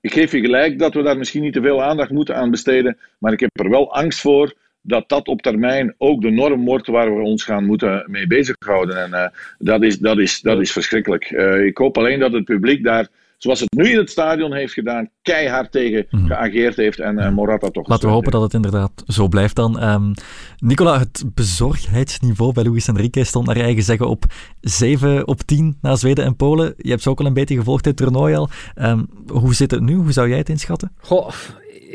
ik 0.00 0.12
geef 0.12 0.32
je 0.32 0.40
gelijk 0.40 0.78
dat 0.78 0.94
we 0.94 1.02
daar 1.02 1.18
misschien 1.18 1.42
niet 1.42 1.52
te 1.52 1.62
veel 1.62 1.82
aandacht 1.82 2.10
moeten 2.10 2.36
aan 2.36 2.50
besteden. 2.50 2.98
Maar 3.18 3.32
ik 3.32 3.40
heb 3.40 3.50
er 3.52 3.70
wel 3.70 3.94
angst 3.94 4.20
voor 4.20 4.54
dat 4.80 5.08
dat 5.08 5.28
op 5.28 5.42
termijn 5.42 5.94
ook 5.98 6.22
de 6.22 6.30
norm 6.30 6.64
wordt 6.64 6.86
waar 6.86 7.16
we 7.16 7.22
ons 7.22 7.44
gaan 7.44 7.64
moeten 7.64 8.04
mee 8.06 8.26
bezighouden. 8.26 9.02
En 9.02 9.10
uh, 9.10 9.26
dat, 9.58 9.82
is, 9.82 9.98
dat, 9.98 10.18
is, 10.18 10.40
dat 10.40 10.60
is 10.60 10.72
verschrikkelijk. 10.72 11.30
ik 11.64 11.76
hoop 11.76 11.98
alleen 11.98 12.18
dat 12.18 12.32
het 12.32 12.44
publiek 12.44 12.84
daar 12.84 13.08
zoals 13.38 13.60
het 13.60 13.72
nu 13.72 13.90
in 13.90 13.98
het 13.98 14.10
stadion 14.10 14.54
heeft 14.54 14.72
gedaan, 14.72 15.10
keihard 15.22 15.72
tegen 15.72 16.06
mhm. 16.10 16.26
geageerd 16.26 16.76
heeft 16.76 17.00
en 17.00 17.18
uh, 17.18 17.30
Morata 17.30 17.70
toch. 17.70 17.88
Laten 17.88 18.08
we 18.08 18.14
hopen 18.14 18.32
dat 18.32 18.42
het 18.42 18.54
inderdaad 18.54 19.02
zo 19.06 19.28
blijft 19.28 19.56
dan. 19.56 19.82
Um, 19.82 20.12
Nicola, 20.58 20.98
het 20.98 21.24
bezorgdheidsniveau 21.34 22.52
bij 22.52 22.64
Luis 22.64 22.88
Enrique 22.88 23.24
stond 23.24 23.46
naar 23.46 23.56
eigen 23.56 23.82
zeggen 23.82 24.08
op 24.08 24.24
7 24.60 25.26
op 25.26 25.40
10 25.40 25.78
na 25.80 25.96
Zweden 25.96 26.24
en 26.24 26.36
Polen. 26.36 26.74
Je 26.76 26.90
hebt 26.90 27.02
ze 27.02 27.10
ook 27.10 27.20
al 27.20 27.26
een 27.26 27.34
beetje 27.34 27.56
gevolgd, 27.56 27.84
dit 27.84 27.96
toernooi 27.96 28.34
al. 28.34 28.48
Um, 28.76 29.08
hoe 29.26 29.54
zit 29.54 29.70
het 29.70 29.80
nu? 29.80 29.94
Hoe 29.94 30.12
zou 30.12 30.28
jij 30.28 30.38
het 30.38 30.48
inschatten? 30.48 30.92
Goh, 30.98 31.28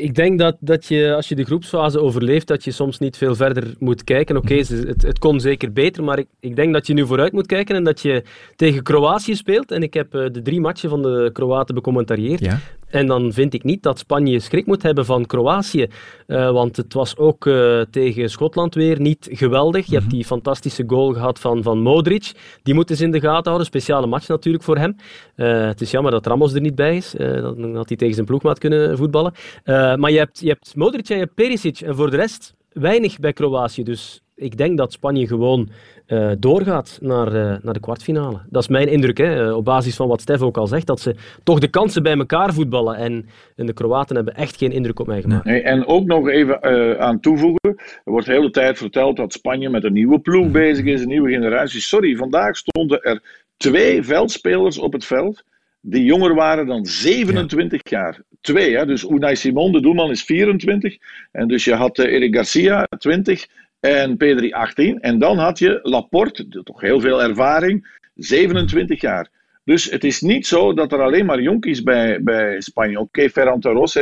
ik 0.00 0.14
denk 0.14 0.38
dat, 0.38 0.56
dat 0.60 0.86
je, 0.86 1.14
als 1.14 1.28
je 1.28 1.34
de 1.34 1.44
groepsfase 1.44 2.00
overleeft, 2.00 2.46
dat 2.46 2.64
je 2.64 2.70
soms 2.70 2.98
niet 2.98 3.16
veel 3.16 3.34
verder 3.34 3.74
moet 3.78 4.04
kijken. 4.04 4.36
Oké, 4.36 4.54
mhm. 4.54 4.86
het, 4.86 5.02
het 5.02 5.18
kon 5.18 5.40
zeker 5.40 5.72
beter, 5.72 6.04
maar 6.04 6.18
ik, 6.18 6.26
ik 6.40 6.56
denk 6.56 6.72
dat 6.72 6.86
je 6.86 6.94
nu 6.94 7.06
vooruit 7.06 7.32
moet 7.32 7.46
kijken 7.46 7.76
en 7.76 7.84
dat 7.84 8.00
je 8.00 8.24
tegen 8.56 8.82
Kroatië 8.82 9.34
speelt. 9.34 9.70
En 9.70 9.82
ik 9.82 9.94
heb 9.94 10.14
uh, 10.14 10.26
de 10.32 10.42
drie 10.42 10.60
matchen 10.60 10.90
van 10.90 11.02
de 11.02 11.30
Kroaten 11.32 11.74
becommentarieerd. 11.74 12.40
Ja. 12.40 12.58
En 12.90 13.06
dan 13.06 13.32
vind 13.32 13.54
ik 13.54 13.64
niet 13.64 13.82
dat 13.82 13.98
Spanje 13.98 14.40
schrik 14.40 14.66
moet 14.66 14.82
hebben 14.82 15.04
van 15.04 15.26
Kroatië. 15.26 15.86
Uh, 16.26 16.50
want 16.50 16.76
het 16.76 16.92
was 16.92 17.16
ook 17.16 17.46
uh, 17.46 17.80
tegen 17.90 18.30
Schotland 18.30 18.74
weer 18.74 19.00
niet 19.00 19.28
geweldig. 19.30 19.86
Je 19.86 19.92
hebt 19.92 20.06
mhm. 20.06 20.14
die 20.14 20.24
fantastische 20.24 20.84
goal 20.86 21.12
gehad 21.12 21.38
van, 21.38 21.62
van 21.62 21.78
Modric. 21.78 22.32
Die 22.62 22.74
moeten 22.74 22.96
ze 22.96 23.04
in 23.04 23.10
de 23.10 23.20
gaten 23.20 23.44
houden. 23.44 23.66
Speciale 23.66 24.06
match 24.06 24.28
natuurlijk 24.28 24.64
voor 24.64 24.78
hem. 24.78 24.96
Uh, 25.36 25.66
het 25.66 25.80
is 25.80 25.90
jammer 25.90 26.12
dat 26.12 26.26
Ramos 26.26 26.54
er 26.54 26.60
niet 26.60 26.74
bij 26.74 26.96
is. 26.96 27.14
dan 27.18 27.76
had 27.76 27.88
hij 27.88 27.96
tegen 27.96 28.14
zijn 28.14 28.26
ploegmaat 28.26 28.58
kunnen 28.58 28.96
voetballen. 28.96 29.32
maar 29.64 30.10
je 30.10 30.18
hebt, 30.18 30.40
je 30.40 30.48
hebt 30.48 30.76
Modric 30.76 31.08
en 31.08 31.14
je 31.14 31.22
hebt 31.22 31.34
Perisic. 31.34 31.80
En 31.80 31.96
voor 31.96 32.10
de 32.10 32.16
rest 32.16 32.54
weinig 32.72 33.18
bij 33.18 33.32
Kroatië. 33.32 33.82
Dus 33.82 34.20
ik 34.40 34.56
denk 34.56 34.78
dat 34.78 34.92
Spanje 34.92 35.26
gewoon 35.26 35.68
uh, 36.06 36.30
doorgaat 36.38 36.98
naar, 37.02 37.26
uh, 37.26 37.56
naar 37.62 37.72
de 37.72 37.80
kwartfinale. 37.80 38.40
Dat 38.48 38.62
is 38.62 38.68
mijn 38.68 38.88
indruk, 38.88 39.18
hè, 39.18 39.48
eh, 39.48 39.56
op 39.56 39.64
basis 39.64 39.96
van 39.96 40.08
wat 40.08 40.20
Stef 40.20 40.42
ook 40.42 40.56
al 40.56 40.66
zegt, 40.66 40.86
dat 40.86 41.00
ze 41.00 41.14
toch 41.42 41.58
de 41.58 41.68
kansen 41.68 42.02
bij 42.02 42.16
elkaar 42.16 42.52
voetballen. 42.52 42.96
En, 42.96 43.28
en 43.56 43.66
de 43.66 43.72
Kroaten 43.72 44.16
hebben 44.16 44.34
echt 44.34 44.56
geen 44.56 44.72
indruk 44.72 45.00
op 45.00 45.06
mij 45.06 45.20
gemaakt. 45.20 45.44
Nee, 45.44 45.62
en 45.62 45.86
ook 45.86 46.06
nog 46.06 46.28
even 46.28 46.62
aan 47.00 47.20
toevoegen, 47.20 47.74
er 48.04 48.12
wordt 48.12 48.26
de 48.26 48.32
hele 48.32 48.50
tijd 48.50 48.78
verteld 48.78 49.16
dat 49.16 49.32
Spanje 49.32 49.68
met 49.68 49.84
een 49.84 49.92
nieuwe 49.92 50.18
ploeg 50.18 50.44
mhm. 50.44 50.52
bezig 50.52 50.84
is, 50.84 51.00
een 51.00 51.08
nieuwe 51.08 51.30
generatie. 51.30 51.80
Sorry, 51.80 52.16
vandaag 52.16 52.56
stonden 52.56 53.02
er 53.02 53.22
twee 53.56 54.02
veldspelers 54.02 54.78
op 54.78 54.92
het 54.92 55.04
veld 55.04 55.44
die 55.80 56.04
jonger 56.04 56.34
waren 56.34 56.66
dan 56.66 56.86
27 56.86 57.80
jaar. 57.88 58.22
Twee, 58.40 58.76
hè? 58.76 58.86
dus 58.86 59.04
Unai 59.04 59.36
Simon, 59.36 59.72
de 59.72 59.80
doelman, 59.80 60.10
is 60.10 60.22
24. 60.22 60.96
En 61.32 61.48
dus 61.48 61.64
je 61.64 61.74
had 61.74 61.98
Eric 61.98 62.34
Garcia, 62.34 62.86
20 62.98 63.46
en 63.80 64.14
P3 64.14 64.50
18. 64.50 65.00
En 65.00 65.18
dan 65.18 65.38
had 65.38 65.58
je 65.58 65.78
Laporte, 65.82 66.48
toch 66.48 66.80
heel 66.80 67.00
veel 67.00 67.22
ervaring, 67.22 67.98
27 68.14 69.00
jaar. 69.00 69.28
Dus 69.64 69.90
het 69.90 70.04
is 70.04 70.20
niet 70.20 70.46
zo 70.46 70.72
dat 70.72 70.92
er 70.92 71.02
alleen 71.02 71.26
maar 71.26 71.40
jonkies 71.40 71.82
bij, 71.82 72.22
bij 72.22 72.60
Spanje. 72.60 72.98
Oké, 72.98 73.02
okay, 73.02 73.30
Ferran, 73.30 73.60
Torres, 73.60 73.96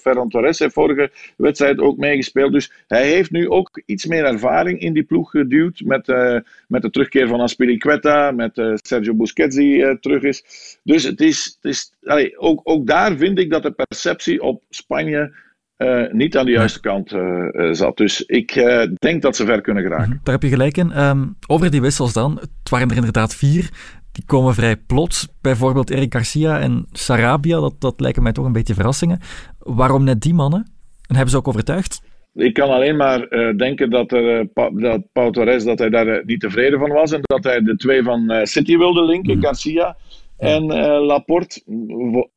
Ferran 0.00 0.28
Torres 0.28 0.58
heeft 0.58 0.72
vorige 0.72 1.10
wedstrijd 1.36 1.78
ook 1.78 1.96
meegespeeld. 1.96 2.52
Dus 2.52 2.72
hij 2.86 3.06
heeft 3.06 3.30
nu 3.30 3.48
ook 3.48 3.82
iets 3.86 4.06
meer 4.06 4.24
ervaring 4.24 4.80
in 4.80 4.92
die 4.92 5.02
ploeg 5.02 5.30
geduwd. 5.30 5.80
Met, 5.84 6.08
uh, 6.08 6.38
met 6.68 6.82
de 6.82 6.90
terugkeer 6.90 7.28
van 7.28 7.40
Aspiriqueta, 7.40 8.30
met 8.30 8.56
uh, 8.56 8.72
Sergio 8.74 9.14
Busquets 9.14 9.56
die 9.56 9.98
terug 9.98 10.22
is. 10.22 10.44
Dus 10.82 11.02
het 11.02 11.20
is, 11.20 11.58
het 11.60 11.72
is 11.72 11.92
ook, 12.36 12.60
ook 12.64 12.86
daar 12.86 13.16
vind 13.16 13.38
ik 13.38 13.50
dat 13.50 13.62
de 13.62 13.72
perceptie 13.72 14.42
op 14.42 14.62
Spanje 14.70 15.32
uh, 15.78 16.12
niet 16.12 16.36
aan 16.36 16.44
de 16.44 16.52
juiste 16.52 16.80
kant 16.80 17.12
uh, 17.12 17.72
zat. 17.72 17.96
Dus 17.96 18.22
ik 18.22 18.54
denk 18.98 19.22
dat 19.22 19.36
ze 19.36 19.44
ver 19.44 19.60
kunnen 19.60 19.82
geraken. 19.82 20.20
Daar 20.22 20.34
heb 20.34 20.42
je 20.42 20.48
gelijk 20.48 20.76
in. 20.76 21.00
Um, 21.00 21.36
over 21.46 21.70
die 21.70 21.80
wissels 21.80 22.12
dan. 22.12 22.38
Het 22.40 22.70
waren 22.70 22.90
er 22.90 22.96
inderdaad 22.96 23.34
vier. 23.34 23.70
Die 24.12 24.24
komen 24.26 24.54
vrij 24.54 24.76
plots. 24.76 25.28
Bijvoorbeeld 25.40 25.90
Eric 25.90 26.12
Garcia 26.12 26.60
en 26.60 26.86
Sarabia. 26.92 27.60
Dat, 27.60 27.74
dat 27.78 28.00
lijken 28.00 28.22
mij 28.22 28.32
toch 28.32 28.44
een 28.44 28.52
beetje 28.52 28.74
verrassingen. 28.74 29.20
Waarom 29.58 30.04
net 30.04 30.20
die 30.20 30.34
mannen? 30.34 30.70
En 31.08 31.14
hebben 31.14 31.30
ze 31.30 31.36
ook 31.36 31.48
overtuigd? 31.48 32.02
Ik 32.34 32.54
kan 32.54 32.70
alleen 32.70 32.96
maar 32.96 33.28
denken 33.56 33.90
dat, 33.90 34.12
er, 34.12 34.48
dat 34.72 35.02
Pau 35.12 35.32
Torres 35.32 35.64
dat 35.64 35.78
hij 35.78 35.90
daar 35.90 36.22
niet 36.24 36.40
tevreden 36.40 36.78
van 36.78 36.90
was. 36.90 37.12
En 37.12 37.20
dat 37.22 37.44
hij 37.44 37.60
de 37.60 37.76
twee 37.76 38.02
van 38.02 38.46
City 38.46 38.76
wilde 38.76 39.04
linken, 39.04 39.36
mhm. 39.36 39.46
Garcia 39.46 39.96
en 40.36 40.64
Laporte, 41.06 41.62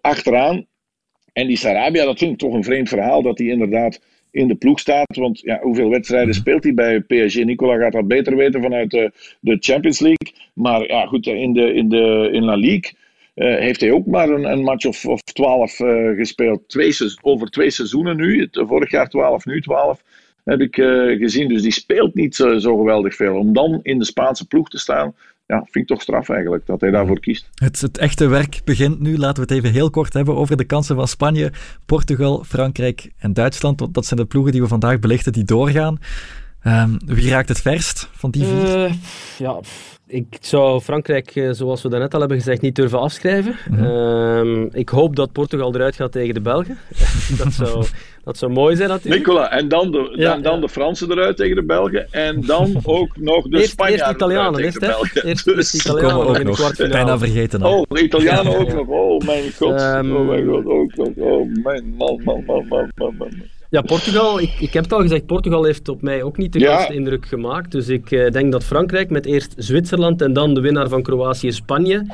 achteraan. 0.02 0.66
En 1.38 1.48
die 1.48 1.58
Sarabia, 1.58 2.06
dat 2.06 2.18
vind 2.18 2.32
ik 2.32 2.38
toch 2.38 2.54
een 2.54 2.64
vreemd 2.64 2.90
verhaal 2.90 3.22
dat 3.22 3.38
hij 3.38 3.48
inderdaad 3.48 4.02
in 4.32 4.48
de 4.48 4.56
ploeg 4.56 4.80
staat. 4.80 5.16
Want 5.16 5.40
ja, 5.40 5.60
hoeveel 5.62 5.90
wedstrijden 5.90 6.30
mhm. 6.30 6.38
speelt 6.38 6.64
hij 6.64 6.74
bij 6.74 7.00
PSG? 7.00 7.44
Nicola 7.44 7.78
gaat 7.78 7.92
dat 7.92 8.08
beter 8.08 8.36
weten 8.36 8.62
vanuit 8.62 8.92
de, 8.92 9.12
de 9.40 9.58
Champions 9.60 10.00
League. 10.00 10.34
Maar 10.54 10.88
ja, 10.88 11.06
goed, 11.06 11.28
in, 11.28 11.54
de, 11.54 11.74
in, 11.74 11.90
de, 11.90 12.30
in 12.32 12.44
La 12.44 12.56
Ligue 12.56 12.92
uh, 13.36 13.58
heeft 13.58 13.82
hij 13.82 13.92
ook 13.92 14.06
maar 14.06 14.30
een, 14.30 14.44
een 14.44 14.64
match 14.64 14.86
of, 14.86 15.06
of 15.06 15.22
12 15.22 15.80
uh, 15.80 16.16
gespeeld. 16.18 16.70
Twee, 16.70 16.94
over 17.22 17.50
twee 17.50 17.70
seizoenen 17.70 18.18
nu. 18.18 18.48
vorig 18.52 18.92
jaar 18.92 19.10
12, 19.10 19.46
nu 19.46 19.62
12. 19.62 20.04
heb 20.44 20.62
ik 20.62 20.76
gezien. 21.20 21.48
Dus 21.48 21.62
die 21.62 21.72
speelt 21.72 22.16
niet 22.16 22.36
zo, 22.36 22.58
zo 22.58 22.78
geweldig 22.78 23.16
veel. 23.16 23.36
Om 23.36 23.54
dan 23.54 23.80
in 23.84 24.00
de 24.00 24.06
Spaanse 24.06 24.48
ploeg 24.48 24.70
te 24.70 24.80
staan, 24.80 25.16
ja, 25.48 25.58
vind 25.58 25.76
ik 25.76 25.88
toch 25.88 26.02
straf 26.02 26.30
eigenlijk 26.30 26.66
dat 26.66 26.82
hij 26.82 26.92
daarvoor 26.92 27.20
kiest. 27.20 27.50
Het, 27.56 27.82
het, 27.82 27.98
echte 27.98 28.28
werk 28.28 28.62
begint 28.64 29.00
nu. 29.00 29.18
Laten 29.18 29.36
we 29.36 29.54
het 29.54 29.64
even 29.64 29.72
heel 29.72 29.90
kort 29.90 30.14
hebben 30.14 30.36
over 30.36 30.58
de 30.58 30.64
kansen 30.64 30.96
van 30.96 31.08
Spanje, 31.08 31.52
Portugal, 31.86 32.44
Frankrijk 32.44 33.12
en 33.18 33.34
Duitsland. 33.34 33.94
Dat 33.94 34.06
zijn 34.06 34.20
de 34.20 34.26
ploegen 34.26 34.52
die 34.52 34.62
we 34.62 34.68
vandaag 34.68 35.00
belichten 35.00 35.32
die 35.32 35.44
doorgaan. 35.44 36.00
Um, 36.66 36.98
wie 37.06 37.30
raakt 37.30 37.50
het 37.50 37.62
verst 37.62 38.10
van 38.12 38.32
die 38.32 38.44
vier? 38.46 38.86
Uh, 38.86 38.92
ja, 39.38 39.60
ik 40.08 40.38
zou 40.42 40.82
Frankrijk, 40.82 41.36
eh, 41.36 41.50
zoals 41.52 41.82
we 41.82 41.90
daarnet 41.90 42.14
al 42.14 42.20
hebben 42.20 42.38
gezegd, 42.38 42.62
niet 42.62 42.76
durven 42.76 43.00
afschrijven. 43.00 43.56
Mm 43.70 43.78
-hmm. 43.78 44.70
ik 44.72 44.90
hoop 44.90 45.16
dat 45.16 45.32
Portugal 45.32 45.76
eruit 45.76 45.96
gaat 45.96 46.12
tegen 46.12 46.34
de 46.34 46.42
Belgen. 46.42 46.78
dat, 47.44 47.54
zou, 47.54 47.86
dat 48.24 48.38
zou 48.38 48.52
mooi 48.52 48.76
zijn 48.76 48.90
natuurlijk. 48.90 49.26
Nicola, 49.26 49.52
en 49.52 49.68
dan 49.68 49.92
de, 49.92 50.16
dan, 50.18 50.42
dan 50.42 50.62
de 50.62 50.70
Fransen 50.70 51.12
eruit 51.12 51.38
tegen 51.38 51.56
de 51.56 51.64
Belgen. 51.64 52.08
En 52.12 52.42
dan 52.42 52.80
ook 52.84 53.18
nog 53.18 53.48
de 53.48 53.58
eerst, 53.58 53.70
Spanjaarden 53.70 54.06
eerst 54.08 54.16
Italianen, 54.16 54.62
tegen 54.62 54.80
de 54.80 54.88
Belgen. 54.88 55.26
Eerst, 55.26 55.46
dus, 55.46 55.72
de 55.72 55.78
Italianen 55.78 56.28
ook 56.28 56.38
in 56.38 56.46
de 56.46 56.52
kwartfinale. 56.52 56.94
Bijna 56.94 57.18
vergeten 57.18 57.62
al. 57.62 57.80
Oh, 57.80 57.86
de 57.90 58.04
Italianen 58.04 58.58
ook 58.58 58.74
nog. 58.74 58.88
Oh 58.88 59.26
mijn 59.26 59.52
god. 59.58 59.82
Um, 59.82 60.16
oh 60.16 60.28
mijn 60.28 60.48
god. 60.48 60.66
Ook 60.66 60.96
nog. 60.96 61.10
Oh 61.16 61.50
mijn 61.64 61.96
man, 61.98 62.22
man, 62.24 62.44
man, 62.46 62.66
man, 62.68 62.92
man. 62.96 63.16
man. 63.18 63.56
Ja, 63.70 63.82
Portugal, 63.82 64.40
ik, 64.40 64.54
ik 64.60 64.74
heb 64.74 64.84
het 64.84 64.94
al 64.94 65.02
gezegd, 65.02 65.26
Portugal 65.26 65.64
heeft 65.64 65.90
op 65.90 66.02
mij 66.02 66.24
ook 66.24 66.38
niet 66.38 66.54
de 66.54 66.60
grootste 66.60 66.94
indruk 66.94 67.26
gemaakt. 67.26 67.72
Dus 67.72 67.88
ik 67.88 68.12
uh, 68.12 68.32
denk 68.32 68.52
dat 68.52 68.64
Frankrijk 68.64 69.10
met 69.10 69.26
eerst 69.26 69.54
Zwitserland 69.58 70.22
en 70.22 70.34
dan 70.34 70.54
de 70.54 70.62
winnaar 70.62 70.90
van 70.90 71.02
Kroatië-Spanje, 71.02 72.06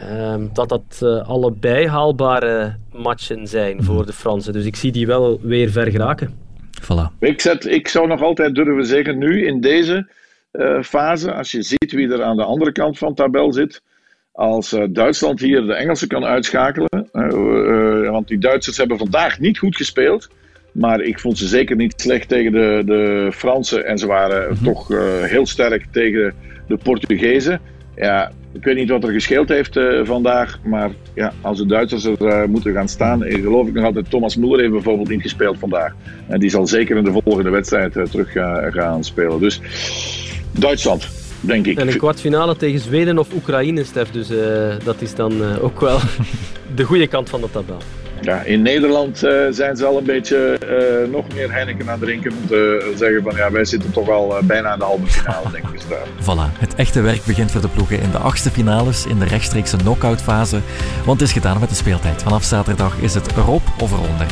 uh, 0.00 0.34
dat 0.52 0.68
dat 0.68 1.00
uh, 1.02 1.28
allebei 1.28 1.86
haalbare 1.86 2.76
matchen 2.92 3.46
zijn 3.46 3.76
mm. 3.76 3.82
voor 3.82 4.06
de 4.06 4.12
Fransen. 4.12 4.52
Dus 4.52 4.64
ik 4.64 4.76
zie 4.76 4.92
die 4.92 5.06
wel 5.06 5.40
weer 5.42 5.70
ver 5.70 5.90
geraken. 5.90 6.34
Voilà. 6.82 7.18
Ik, 7.18 7.40
zet, 7.40 7.66
ik 7.66 7.88
zou 7.88 8.06
nog 8.06 8.22
altijd 8.22 8.54
durven 8.54 8.86
zeggen, 8.86 9.18
nu 9.18 9.46
in 9.46 9.60
deze 9.60 10.08
uh, 10.52 10.82
fase, 10.82 11.34
als 11.34 11.50
je 11.50 11.62
ziet 11.62 11.92
wie 11.92 12.12
er 12.12 12.22
aan 12.22 12.36
de 12.36 12.44
andere 12.44 12.72
kant 12.72 12.98
van 12.98 13.08
de 13.08 13.14
tabel 13.14 13.52
zit, 13.52 13.82
als 14.32 14.76
Duitsland 14.90 15.40
hier 15.40 15.62
de 15.66 15.74
Engelsen 15.74 16.08
kan 16.08 16.24
uitschakelen, 16.24 17.08
want 18.10 18.28
die 18.28 18.38
Duitsers 18.38 18.76
hebben 18.76 18.98
vandaag 18.98 19.38
niet 19.38 19.58
goed 19.58 19.76
gespeeld. 19.76 20.28
Maar 20.72 21.00
ik 21.00 21.20
vond 21.20 21.38
ze 21.38 21.46
zeker 21.46 21.76
niet 21.76 21.94
slecht 21.96 22.28
tegen 22.28 22.52
de, 22.52 22.82
de 22.86 23.30
Fransen. 23.32 23.86
En 23.86 23.98
ze 23.98 24.06
waren 24.06 24.52
mhm. 24.52 24.64
toch 24.64 24.90
uh, 24.90 25.22
heel 25.22 25.46
sterk 25.46 25.84
tegen 25.90 26.34
de 26.68 26.76
Portugezen. 26.76 27.60
Ja, 27.96 28.32
ik 28.52 28.64
weet 28.64 28.76
niet 28.76 28.88
wat 28.88 29.04
er 29.04 29.12
gescheeld 29.12 29.48
heeft 29.48 29.76
uh, 29.76 30.04
vandaag. 30.04 30.58
Maar 30.64 30.90
ja, 31.14 31.32
als 31.40 31.58
de 31.58 31.66
Duitsers 31.66 32.04
er 32.04 32.20
uh, 32.20 32.44
moeten 32.44 32.72
gaan 32.72 32.88
staan. 32.88 33.22
geloof 33.22 33.66
ik 33.66 33.74
nog 33.74 33.84
altijd. 33.84 34.10
Thomas 34.10 34.36
Muller 34.36 34.60
heeft 34.60 34.72
bijvoorbeeld 34.72 35.08
niet 35.08 35.22
gespeeld 35.22 35.58
vandaag. 35.58 35.94
En 36.28 36.40
die 36.40 36.50
zal 36.50 36.66
zeker 36.66 36.96
in 36.96 37.04
de 37.04 37.20
volgende 37.24 37.50
wedstrijd 37.50 37.92
terug 37.92 38.32
gaan 38.72 39.04
spelen. 39.04 39.40
Dus 39.40 39.60
Duitsland, 40.58 41.08
denk 41.40 41.66
ik. 41.66 41.78
En 41.78 41.88
een 41.88 41.96
kwartfinale 41.96 42.56
tegen 42.56 42.80
Zweden 42.80 43.18
of 43.18 43.34
Oekraïne, 43.34 43.84
Stef. 43.84 44.10
Dus 44.10 44.28
dat 44.84 45.00
is 45.00 45.14
dan 45.14 45.58
ook 45.60 45.80
wel 45.80 45.98
de 46.74 46.84
goede 46.84 47.06
kant 47.06 47.30
van 47.30 47.40
de 47.40 47.50
tabel. 47.50 47.78
Ja, 48.20 48.42
in 48.42 48.62
Nederland 48.62 49.24
uh, 49.24 49.46
zijn 49.50 49.76
ze 49.76 49.84
al 49.84 49.98
een 49.98 50.04
beetje 50.04 50.58
uh, 51.04 51.12
nog 51.12 51.24
meer 51.34 51.52
Heineken 51.52 51.84
aan 51.84 51.98
het 51.98 52.00
drinken. 52.00 52.30
Om 52.30 52.46
te 52.46 52.92
zeggen 52.96 53.22
van 53.22 53.36
ja, 53.36 53.50
wij 53.50 53.64
zitten 53.64 53.90
toch 53.90 54.08
al 54.08 54.36
uh, 54.36 54.42
bijna 54.42 54.68
aan 54.68 54.78
de 54.78 54.84
halve 54.84 55.06
finale, 55.06 55.50
denk 55.52 55.64
ik. 55.64 55.80
Voilà, 56.20 56.58
het 56.58 56.74
echte 56.74 57.00
werk 57.00 57.24
begint 57.24 57.50
voor 57.50 57.60
de 57.60 57.68
ploegen 57.68 58.00
in 58.00 58.10
de 58.10 58.18
achtste 58.18 58.50
finales, 58.50 59.06
in 59.06 59.18
de 59.18 59.24
rechtstreekse 59.24 59.76
knock-out 59.76 60.22
fase. 60.22 60.60
Want 61.04 61.20
het 61.20 61.28
is 61.28 61.34
gedaan 61.34 61.60
met 61.60 61.68
de 61.68 61.74
speeltijd. 61.74 62.22
Vanaf 62.22 62.44
zaterdag 62.44 62.96
is 63.00 63.14
het 63.14 63.36
erop 63.36 63.62
of 63.80 63.92
eronder. 63.92 64.26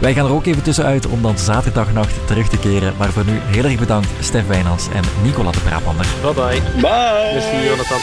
Wij 0.00 0.14
gaan 0.14 0.26
er 0.26 0.32
ook 0.32 0.46
even 0.46 0.62
tussenuit 0.62 1.06
om 1.06 1.22
dan 1.22 1.38
zaterdagnacht 1.38 2.26
terug 2.26 2.48
te 2.48 2.58
keren. 2.58 2.94
Maar 2.98 3.12
voor 3.12 3.24
nu 3.24 3.38
heel 3.42 3.64
erg 3.64 3.78
bedankt 3.78 4.08
Stef 4.20 4.46
Wijnands 4.46 4.88
en 4.94 5.02
Nicola 5.22 5.50
de 5.50 5.60
Brabander. 5.60 6.06
Bye 6.22 6.32
bye. 6.32 6.60
Bye. 6.80 7.32
Merci 7.32 7.66
Jonathan. 7.66 8.00